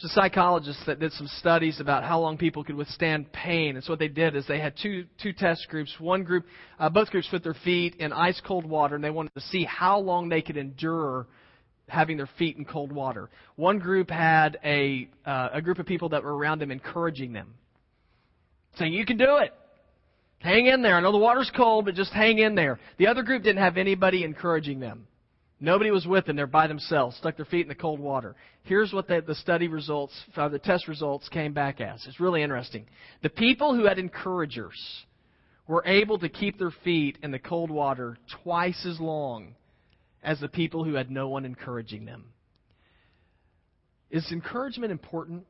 There's 0.01 0.11
a 0.11 0.15
psychologist 0.15 0.79
that 0.87 0.99
did 0.99 1.11
some 1.11 1.27
studies 1.39 1.81
about 1.81 2.05
how 2.05 2.21
long 2.21 2.37
people 2.37 2.63
could 2.63 2.75
withstand 2.75 3.33
pain. 3.33 3.75
And 3.75 3.83
so 3.83 3.91
what 3.91 3.99
they 3.99 4.07
did 4.07 4.33
is 4.33 4.47
they 4.47 4.59
had 4.59 4.75
two 4.81 5.05
two 5.21 5.33
test 5.33 5.67
groups. 5.69 5.93
One 5.99 6.23
group, 6.23 6.45
uh, 6.79 6.87
both 6.87 7.09
groups 7.09 7.27
put 7.29 7.43
their 7.43 7.53
feet 7.65 7.95
in 7.95 8.13
ice 8.13 8.41
cold 8.47 8.65
water, 8.65 8.95
and 8.95 9.03
they 9.03 9.09
wanted 9.09 9.33
to 9.35 9.41
see 9.41 9.65
how 9.65 9.99
long 9.99 10.29
they 10.29 10.41
could 10.41 10.55
endure 10.55 11.27
having 11.89 12.15
their 12.15 12.29
feet 12.37 12.55
in 12.55 12.63
cold 12.63 12.93
water. 12.93 13.29
One 13.57 13.77
group 13.77 14.09
had 14.09 14.57
a 14.63 15.09
uh, 15.25 15.49
a 15.53 15.61
group 15.61 15.79
of 15.79 15.85
people 15.85 16.09
that 16.09 16.23
were 16.23 16.33
around 16.35 16.59
them 16.59 16.71
encouraging 16.71 17.33
them, 17.33 17.55
saying, 18.75 18.93
"You 18.93 19.05
can 19.05 19.17
do 19.17 19.37
it. 19.37 19.53
Hang 20.37 20.67
in 20.67 20.81
there. 20.81 20.95
I 20.95 21.01
know 21.01 21.11
the 21.11 21.17
water's 21.17 21.51
cold, 21.57 21.83
but 21.83 21.95
just 21.95 22.13
hang 22.13 22.39
in 22.39 22.55
there." 22.55 22.79
The 22.99 23.07
other 23.07 23.21
group 23.21 23.43
didn't 23.43 23.61
have 23.61 23.75
anybody 23.75 24.23
encouraging 24.23 24.79
them. 24.79 25.07
Nobody 25.59 25.91
was 25.91 26.07
with 26.07 26.25
them. 26.25 26.35
They're 26.35 26.47
by 26.47 26.67
themselves, 26.67 27.17
stuck 27.17 27.35
their 27.35 27.45
feet 27.45 27.63
in 27.63 27.67
the 27.67 27.75
cold 27.75 27.99
water. 27.99 28.35
Here's 28.63 28.93
what 28.93 29.07
the, 29.07 29.21
the 29.25 29.35
study 29.35 29.67
results, 29.67 30.13
uh, 30.35 30.47
the 30.47 30.59
test 30.59 30.87
results 30.87 31.27
came 31.29 31.53
back 31.53 31.81
as. 31.81 32.05
It's 32.07 32.19
really 32.19 32.43
interesting. 32.43 32.85
The 33.23 33.29
people 33.29 33.75
who 33.75 33.85
had 33.85 33.99
encouragers 33.99 34.79
were 35.67 35.83
able 35.85 36.17
to 36.19 36.29
keep 36.29 36.57
their 36.57 36.71
feet 36.83 37.17
in 37.21 37.31
the 37.31 37.39
cold 37.39 37.69
water 37.69 38.17
twice 38.43 38.85
as 38.89 38.99
long 38.99 39.55
as 40.23 40.39
the 40.39 40.47
people 40.47 40.83
who 40.83 40.93
had 40.93 41.11
no 41.11 41.27
one 41.27 41.45
encouraging 41.45 42.05
them. 42.05 42.25
Is 44.09 44.31
encouragement 44.31 44.91
important? 44.91 45.45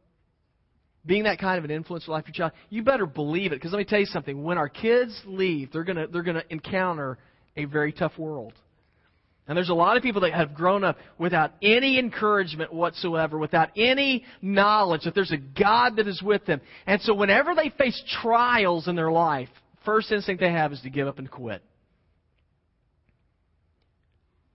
Being 1.06 1.24
that 1.24 1.40
kind 1.40 1.58
of 1.58 1.64
an 1.64 1.72
influence 1.72 2.06
in 2.08 2.12
life 2.12 2.24
of 2.24 2.36
your 2.36 2.50
child, 2.50 2.52
you 2.70 2.84
better 2.84 3.06
believe 3.06 3.54
it. 3.54 3.56
Because 3.56 3.72
let 3.72 3.78
me 3.78 3.86
tell 3.86 4.00
you 4.00 4.06
something. 4.06 4.44
When 4.44 4.58
our 4.58 4.68
kids 4.68 5.18
leave, 5.26 5.72
they're 5.72 5.86
gonna 5.86 6.08
they're 6.08 6.24
gonna 6.24 6.44
encounter 6.50 7.18
a 7.56 7.66
very 7.66 7.94
tough 7.94 8.18
world. 8.18 8.54
And 9.50 9.58
there's 9.58 9.70
a 9.70 9.74
lot 9.74 9.98
of 9.98 10.04
people 10.04 10.22
that 10.22 10.32
have 10.32 10.54
grown 10.54 10.84
up 10.84 11.00
without 11.18 11.54
any 11.64 11.98
encouragement 11.98 12.72
whatsoever, 12.72 13.36
without 13.40 13.70
any 13.76 14.24
knowledge 14.44 15.06
that 15.06 15.16
there's 15.16 15.32
a 15.32 15.38
God 15.38 15.96
that 15.96 16.08
is 16.08 16.22
with 16.22 16.46
them. 16.46 16.62
And 16.86 17.02
so 17.02 17.16
whenever 17.16 17.56
they 17.56 17.70
face 17.70 18.00
trials 18.22 18.88
in 18.88 18.96
their 18.96 19.12
life, 19.12 19.50
first 19.84 20.12
instinct 20.12 20.40
they 20.40 20.52
have 20.52 20.72
is 20.72 20.82
to 20.82 20.92
give 20.92 21.08
up 21.08 21.18
and 21.18 21.32
quit. 21.32 21.64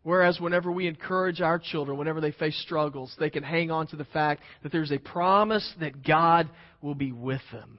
Whereas 0.05 0.39
whenever 0.39 0.71
we 0.71 0.87
encourage 0.87 1.41
our 1.41 1.59
children, 1.59 1.99
whenever 1.99 2.21
they 2.21 2.31
face 2.31 2.57
struggles, 2.63 3.13
they 3.19 3.31
can 3.31 3.43
hang 3.43 3.73
on 3.73 3.89
to 3.89 3.97
the 3.97 4.05
fact 4.05 4.43
that 4.63 4.71
there's 4.71 4.93
a 4.93 4.99
promise 4.99 5.75
that 5.81 6.07
God 6.07 6.49
will 6.81 6.95
be 6.95 7.11
with 7.11 7.43
them. 7.51 7.79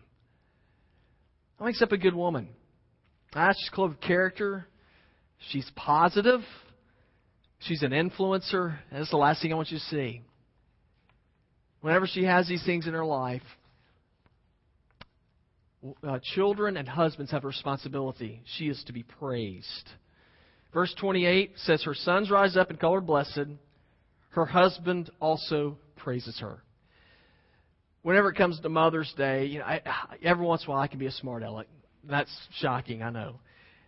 That 1.59 1.65
makes 1.65 1.81
up 1.81 1.93
a 1.93 1.97
good 1.97 2.15
woman. 2.15 2.49
That's 3.33 3.57
just 3.57 3.71
clothed 3.71 4.01
character. 4.01 4.67
She's 5.51 5.71
positive. 5.77 6.41
She's 7.67 7.81
an 7.81 7.91
influencer. 7.91 8.77
And 8.91 8.99
that's 8.99 9.11
the 9.11 9.17
last 9.17 9.41
thing 9.41 9.51
I 9.51 9.55
want 9.55 9.71
you 9.71 9.79
to 9.79 9.83
see. 9.85 10.21
Whenever 11.81 12.07
she 12.07 12.23
has 12.23 12.47
these 12.47 12.63
things 12.65 12.87
in 12.87 12.93
her 12.93 13.05
life, 13.05 13.43
uh, 16.03 16.19
children 16.35 16.77
and 16.77 16.87
husbands 16.87 17.31
have 17.31 17.43
a 17.43 17.47
responsibility. 17.47 18.41
She 18.57 18.65
is 18.65 18.83
to 18.87 18.93
be 18.93 19.03
praised. 19.03 19.89
Verse 20.73 20.93
28 20.99 21.53
says, 21.57 21.83
Her 21.83 21.93
sons 21.93 22.31
rise 22.31 22.57
up 22.57 22.69
and 22.69 22.79
call 22.79 22.93
her 22.93 23.01
blessed. 23.01 23.47
Her 24.29 24.45
husband 24.45 25.09
also 25.19 25.77
praises 25.95 26.37
her. 26.39 26.61
Whenever 28.01 28.29
it 28.29 28.35
comes 28.35 28.59
to 28.59 28.69
Mother's 28.69 29.11
Day, 29.17 29.45
you 29.45 29.59
know, 29.59 29.65
I, 29.65 29.81
every 30.23 30.45
once 30.45 30.63
in 30.63 30.67
a 30.67 30.71
while 30.71 30.81
I 30.81 30.87
can 30.87 30.99
be 30.99 31.07
a 31.07 31.11
smart 31.11 31.43
aleck. 31.43 31.67
That's 32.03 32.29
shocking, 32.59 33.01
I 33.01 33.09
know. 33.09 33.39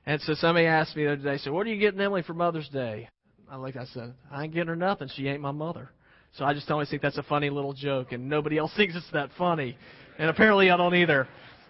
And 0.05 0.21
so 0.21 0.33
somebody 0.35 0.65
asked 0.65 0.95
me 0.95 1.03
the 1.03 1.13
other 1.13 1.23
day, 1.23 1.37
so 1.37 1.51
what 1.51 1.67
are 1.67 1.69
you 1.69 1.79
getting 1.79 1.99
Emily 1.99 2.23
for 2.23 2.33
Mother's 2.33 2.69
Day? 2.69 3.09
I 3.49 3.55
like 3.55 3.75
I 3.75 3.85
said, 3.85 4.13
I 4.31 4.43
ain't 4.43 4.53
getting 4.53 4.67
her 4.67 4.75
nothing. 4.75 5.09
She 5.15 5.27
ain't 5.27 5.41
my 5.41 5.51
mother. 5.51 5.89
So 6.37 6.45
I 6.45 6.53
just 6.53 6.69
always 6.69 6.89
think 6.89 7.01
that's 7.01 7.17
a 7.17 7.23
funny 7.23 7.49
little 7.49 7.73
joke, 7.73 8.11
and 8.11 8.29
nobody 8.29 8.57
else 8.57 8.71
thinks 8.77 8.95
it's 8.95 9.09
that 9.13 9.29
funny, 9.37 9.77
and 10.19 10.29
apparently 10.29 10.69
I 10.69 10.77
don't 10.77 10.95
either. 10.95 11.27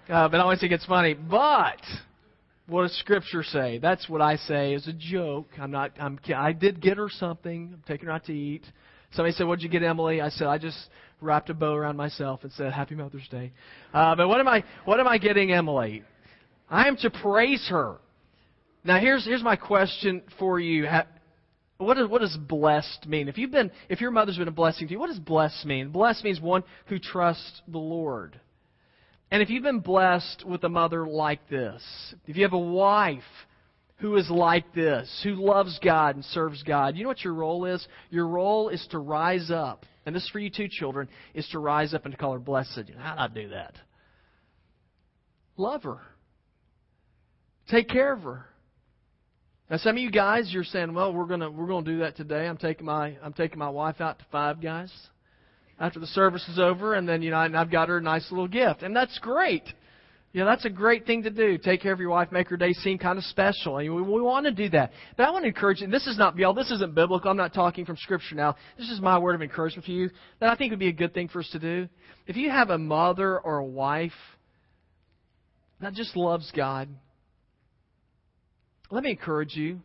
Uh, 0.10 0.28
but 0.30 0.40
I 0.40 0.44
always 0.44 0.60
think 0.60 0.72
it's 0.72 0.86
funny. 0.86 1.14
But 1.14 1.82
what 2.68 2.84
does 2.84 2.98
Scripture 2.98 3.44
say? 3.44 3.78
That's 3.78 4.10
what 4.10 4.22
I 4.22 4.38
say 4.38 4.74
as 4.74 4.88
a 4.88 4.94
joke. 4.94 5.48
I'm 5.60 5.72
not. 5.72 5.92
I'm. 6.00 6.20
I 6.36 6.54
did 6.54 6.82
get 6.82 6.98
her 6.98 7.10
something. 7.10 7.72
I'm 7.74 7.84
taking 7.88 8.08
her 8.08 8.12
out 8.12 8.26
to 8.26 8.34
eat. 8.34 8.64
Somebody 9.12 9.34
said, 9.34 9.48
"What'd 9.48 9.64
you 9.64 9.70
get, 9.70 9.84
Emily?" 9.84 10.22
I 10.22 10.30
said, 10.30 10.48
"I 10.48 10.58
just 10.58 10.78
wrapped 11.22 11.50
a 11.50 11.54
bow 11.54 11.74
around 11.74 11.98
myself 11.98 12.42
and 12.44 12.52
said 12.54 12.74
Happy 12.74 12.96
Mother's 12.96 13.28
Day." 13.30 13.52
Uh, 13.94 14.16
but 14.16 14.28
what 14.28 14.40
am 14.40 14.48
I? 14.48 14.64
What 14.86 15.00
am 15.00 15.08
I 15.08 15.18
getting, 15.18 15.52
Emily? 15.52 16.04
I 16.70 16.88
am 16.88 16.98
to 16.98 17.10
praise 17.10 17.66
her. 17.70 17.98
Now 18.84 19.00
here's 19.00 19.26
here's 19.26 19.44
my 19.44 19.56
question 19.56 20.22
for 20.40 20.60
you. 20.60 20.88
What 21.78 21.98
does, 21.98 22.10
what 22.10 22.22
does 22.22 22.36
blessed 22.36 23.06
mean? 23.08 23.28
If 23.28 23.38
you've 23.38 23.52
been 23.52 23.72
if 23.88 24.02
your 24.02 24.12
mother's 24.12 24.38
been 24.38 24.48
a 24.48 24.52
blessing 24.52 24.88
to 24.88 24.94
you, 24.94 25.00
what 25.00 25.08
does 25.08 25.20
blessed 25.20 25.66
mean? 25.66 25.90
Blessed 25.90 26.24
means 26.24 26.42
one 26.42 26.64
who 26.88 26.98
trusts 26.98 27.62
the 27.68 27.78
Lord. 27.78 28.40
And 29.30 29.42
if 29.42 29.50
you've 29.50 29.64
been 29.64 29.82
blessed 29.82 30.44
with 30.46 30.64
a 30.64 30.70
mother 30.70 31.06
like 31.06 31.48
this, 31.50 31.84
if 32.26 32.38
you 32.38 32.44
have 32.44 32.54
a 32.54 32.58
wife 32.58 33.22
who 33.98 34.16
is 34.16 34.30
like 34.30 34.74
this, 34.74 35.22
who 35.24 35.34
loves 35.34 35.78
God 35.84 36.16
and 36.16 36.24
serves 36.26 36.64
God, 36.64 36.96
you 36.96 37.04
know 37.04 37.10
what 37.10 37.24
your 37.24 37.34
role 37.34 37.66
is? 37.66 37.86
Your 38.10 38.28
role 38.28 38.70
is 38.70 38.86
to 38.92 39.00
rise 39.00 39.52
up. 39.52 39.86
And 40.06 40.16
this 40.16 40.24
is 40.24 40.30
for 40.30 40.40
you 40.40 40.50
too, 40.50 40.70
children, 40.70 41.10
is 41.34 41.48
to 41.50 41.60
rise 41.60 41.94
up 41.94 42.06
and 42.06 42.14
to 42.14 42.18
call 42.18 42.34
her 42.34 42.40
blessed. 42.40 42.84
How 42.98 43.16
do 43.16 43.22
I 43.22 43.28
do 43.28 43.50
that? 43.50 43.76
Love 45.58 45.84
her. 45.84 46.00
Take 47.70 47.90
care 47.90 48.14
of 48.14 48.22
her. 48.22 48.46
Now 49.70 49.78
some 49.78 49.98
of 49.98 50.02
you 50.02 50.12
guys 50.12 50.50
you're 50.52 50.64
saying, 50.64 50.94
Well, 50.94 51.14
we're 51.14 51.26
gonna 51.26 51.52
we're 51.52 51.68
gonna 51.68 51.86
do 51.86 52.00
that 52.00 52.16
today. 52.16 52.48
I'm 52.48 52.58
taking 52.58 52.86
my 52.86 53.18
I'm 53.22 53.34
taking 53.34 53.60
my 53.60 53.70
wife 53.70 54.00
out 54.00 54.20
to 54.20 54.26
five 54.32 54.62
guys 54.62 54.92
after 55.80 56.00
the 56.00 56.08
service 56.08 56.48
is 56.50 56.58
over 56.58 56.96
and 56.96 57.08
then 57.08 57.22
you 57.22 57.32
know 57.32 57.42
and 57.42 57.56
I've 57.56 57.72
got 57.72 57.90
her 57.90 57.98
a 57.98 58.02
nice 58.02 58.30
little 58.32 58.48
gift. 58.48 58.84
And 58.84 58.96
that's 58.96 59.18
great. 59.20 59.64
You 60.34 60.42
know, 60.42 60.50
that's 60.52 60.66
a 60.66 60.70
great 60.70 61.06
thing 61.06 61.24
to 61.24 61.30
do. 61.30 61.58
Take 61.58 61.82
care 61.82 61.94
of 61.94 62.00
your 62.00 62.10
wife, 62.10 62.32
make 62.32 62.50
her 62.50 62.58
day 62.58 62.74
seem 62.74 62.98
kind 62.98 63.18
of 63.18 63.24
special. 63.24 63.78
And 63.78 63.96
we, 63.96 64.02
we 64.02 64.22
want 64.22 64.46
to 64.46 64.52
do 64.52 64.70
that. 64.70 64.92
But 65.16 65.24
I 65.24 65.32
want 65.32 65.44
to 65.44 65.48
encourage 65.48 65.82
you, 65.82 65.88
this 65.88 66.06
is 66.06 66.18
not, 66.18 66.38
y'all, 66.38 66.54
this 66.54 66.70
isn't 66.70 66.94
biblical. 66.94 67.32
I'm 67.32 67.38
not 67.38 67.54
talking 67.54 67.86
from 67.86 67.98
Scripture 67.98 68.36
now. 68.36 68.56
This 68.78 68.90
is 68.90 69.00
my 69.00 69.18
word 69.18 69.36
of 69.36 69.42
encouragement 69.42 69.86
for 69.86 69.92
you 69.92 70.10
that 70.40 70.50
I 70.50 70.56
think 70.56 70.72
would 70.72 70.80
be 70.80 70.90
a 70.90 70.94
good 70.94 71.14
thing 71.14 71.30
for 71.30 71.40
us 71.40 71.50
to 71.54 71.60
do. 71.60 71.88
If 72.28 72.36
you 72.36 72.52
have 72.52 72.70
a 72.70 72.78
mother 72.78 73.40
or 73.40 73.58
a 73.58 73.66
wife 73.66 74.12
that 75.82 75.94
just 75.94 76.16
loves 76.16 76.52
God, 76.56 76.90
let 78.90 79.04
me 79.04 79.12
encourage 79.12 79.56
you. 79.56 79.80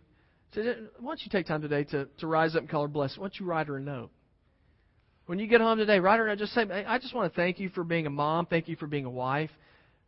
To, 0.54 0.62
why 1.00 1.10
don't 1.10 1.20
you 1.22 1.30
take 1.30 1.46
time 1.46 1.62
today 1.62 1.84
to, 1.84 2.08
to 2.18 2.26
rise 2.26 2.54
up 2.54 2.60
and 2.60 2.70
call 2.70 2.82
her 2.82 2.88
blessed? 2.88 3.18
Why 3.18 3.24
don't 3.24 3.40
you 3.40 3.46
write 3.46 3.68
her 3.68 3.76
a 3.76 3.80
note? 3.80 4.10
When 5.26 5.38
you 5.38 5.46
get 5.46 5.60
home 5.60 5.78
today, 5.78 5.98
write 5.98 6.18
her 6.18 6.26
a 6.26 6.28
note. 6.30 6.38
Just 6.38 6.52
say, 6.52 6.62
I 6.62 6.98
just 6.98 7.14
want 7.14 7.32
to 7.32 7.36
thank 7.36 7.58
you 7.58 7.68
for 7.70 7.84
being 7.84 8.06
a 8.06 8.10
mom. 8.10 8.46
Thank 8.46 8.68
you 8.68 8.76
for 8.76 8.86
being 8.86 9.04
a 9.04 9.10
wife 9.10 9.50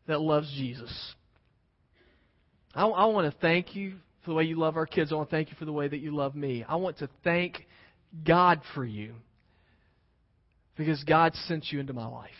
that 0.06 0.20
loves 0.20 0.52
Jesus. 0.56 0.92
I, 2.74 2.86
I 2.86 3.04
want 3.06 3.32
to 3.32 3.40
thank 3.40 3.74
you 3.74 3.94
for 4.24 4.30
the 4.30 4.34
way 4.34 4.44
you 4.44 4.58
love 4.58 4.76
our 4.76 4.86
kids. 4.86 5.12
I 5.12 5.16
want 5.16 5.30
to 5.30 5.36
thank 5.36 5.50
you 5.50 5.56
for 5.58 5.64
the 5.64 5.72
way 5.72 5.88
that 5.88 5.98
you 5.98 6.14
love 6.14 6.34
me. 6.34 6.64
I 6.68 6.76
want 6.76 6.98
to 6.98 7.08
thank 7.22 7.66
God 8.26 8.60
for 8.74 8.84
you 8.84 9.14
because 10.76 11.02
God 11.04 11.34
sent 11.46 11.70
you 11.70 11.80
into 11.80 11.92
my 11.92 12.06
life. 12.06 12.30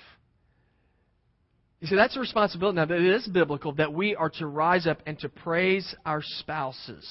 You 1.84 1.88
see, 1.88 1.96
that's 1.96 2.16
a 2.16 2.20
responsibility. 2.20 2.76
Now, 2.76 2.84
it 2.84 2.92
is 2.92 3.28
biblical 3.28 3.72
that 3.72 3.92
we 3.92 4.16
are 4.16 4.30
to 4.38 4.46
rise 4.46 4.86
up 4.86 5.02
and 5.04 5.18
to 5.18 5.28
praise 5.28 5.94
our 6.06 6.22
spouses. 6.22 7.06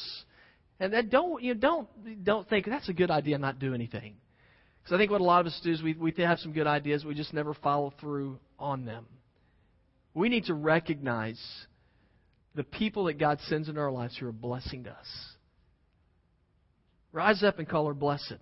And 0.79 0.93
that 0.93 1.11
don't 1.11 1.43
you 1.43 1.53
don't 1.53 1.87
don't 2.23 2.49
think 2.49 2.65
that's 2.65 2.89
a 2.89 2.93
good 2.93 3.11
idea. 3.11 3.37
Not 3.37 3.59
do 3.59 3.75
anything, 3.75 4.15
because 4.81 4.95
I 4.95 4.97
think 4.97 5.11
what 5.11 5.21
a 5.21 5.23
lot 5.23 5.41
of 5.41 5.45
us 5.45 5.61
do 5.63 5.71
is 5.71 5.83
we 5.83 5.93
we 5.93 6.11
have 6.17 6.39
some 6.39 6.53
good 6.53 6.65
ideas, 6.65 7.05
we 7.05 7.13
just 7.13 7.35
never 7.35 7.53
follow 7.53 7.93
through 8.01 8.39
on 8.57 8.83
them. 8.83 9.05
We 10.15 10.27
need 10.27 10.45
to 10.45 10.55
recognize 10.55 11.39
the 12.55 12.63
people 12.63 13.03
that 13.03 13.19
God 13.19 13.37
sends 13.47 13.69
in 13.69 13.77
our 13.77 13.91
lives 13.91 14.17
who 14.17 14.27
are 14.27 14.31
blessing 14.31 14.87
us. 14.87 15.07
Rise 17.11 17.43
up 17.43 17.59
and 17.59 17.69
call 17.69 17.85
her 17.85 17.93
blessed. 17.93 18.39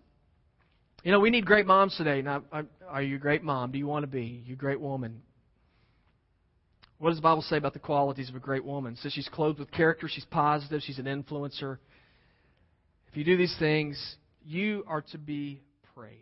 You 1.03 1.11
know, 1.11 1.19
we 1.19 1.29
need 1.29 1.45
great 1.45 1.65
moms 1.67 1.93
today. 1.97 2.21
Now, 2.21 2.43
are 2.87 3.01
you 3.01 3.17
a 3.17 3.19
great 3.19 3.43
mom? 3.43 3.73
Do 3.73 3.77
you 3.77 3.87
want 3.87 4.03
to 4.03 4.07
be? 4.07 4.43
You 4.45 4.55
great 4.55 4.79
woman? 4.79 5.23
What 7.01 7.09
does 7.09 7.17
the 7.17 7.23
Bible 7.23 7.41
say 7.41 7.57
about 7.57 7.73
the 7.73 7.79
qualities 7.79 8.29
of 8.29 8.35
a 8.35 8.39
great 8.39 8.63
woman? 8.63 8.93
It 8.93 8.99
says 8.99 9.11
she's 9.11 9.27
clothed 9.27 9.57
with 9.57 9.71
character, 9.71 10.07
she's 10.07 10.25
positive, 10.25 10.83
she's 10.83 10.99
an 10.99 11.05
influencer. 11.05 11.79
If 13.07 13.17
you 13.17 13.23
do 13.23 13.35
these 13.35 13.55
things, 13.57 14.17
you 14.45 14.83
are 14.87 15.01
to 15.11 15.17
be 15.17 15.63
praised. 15.95 16.21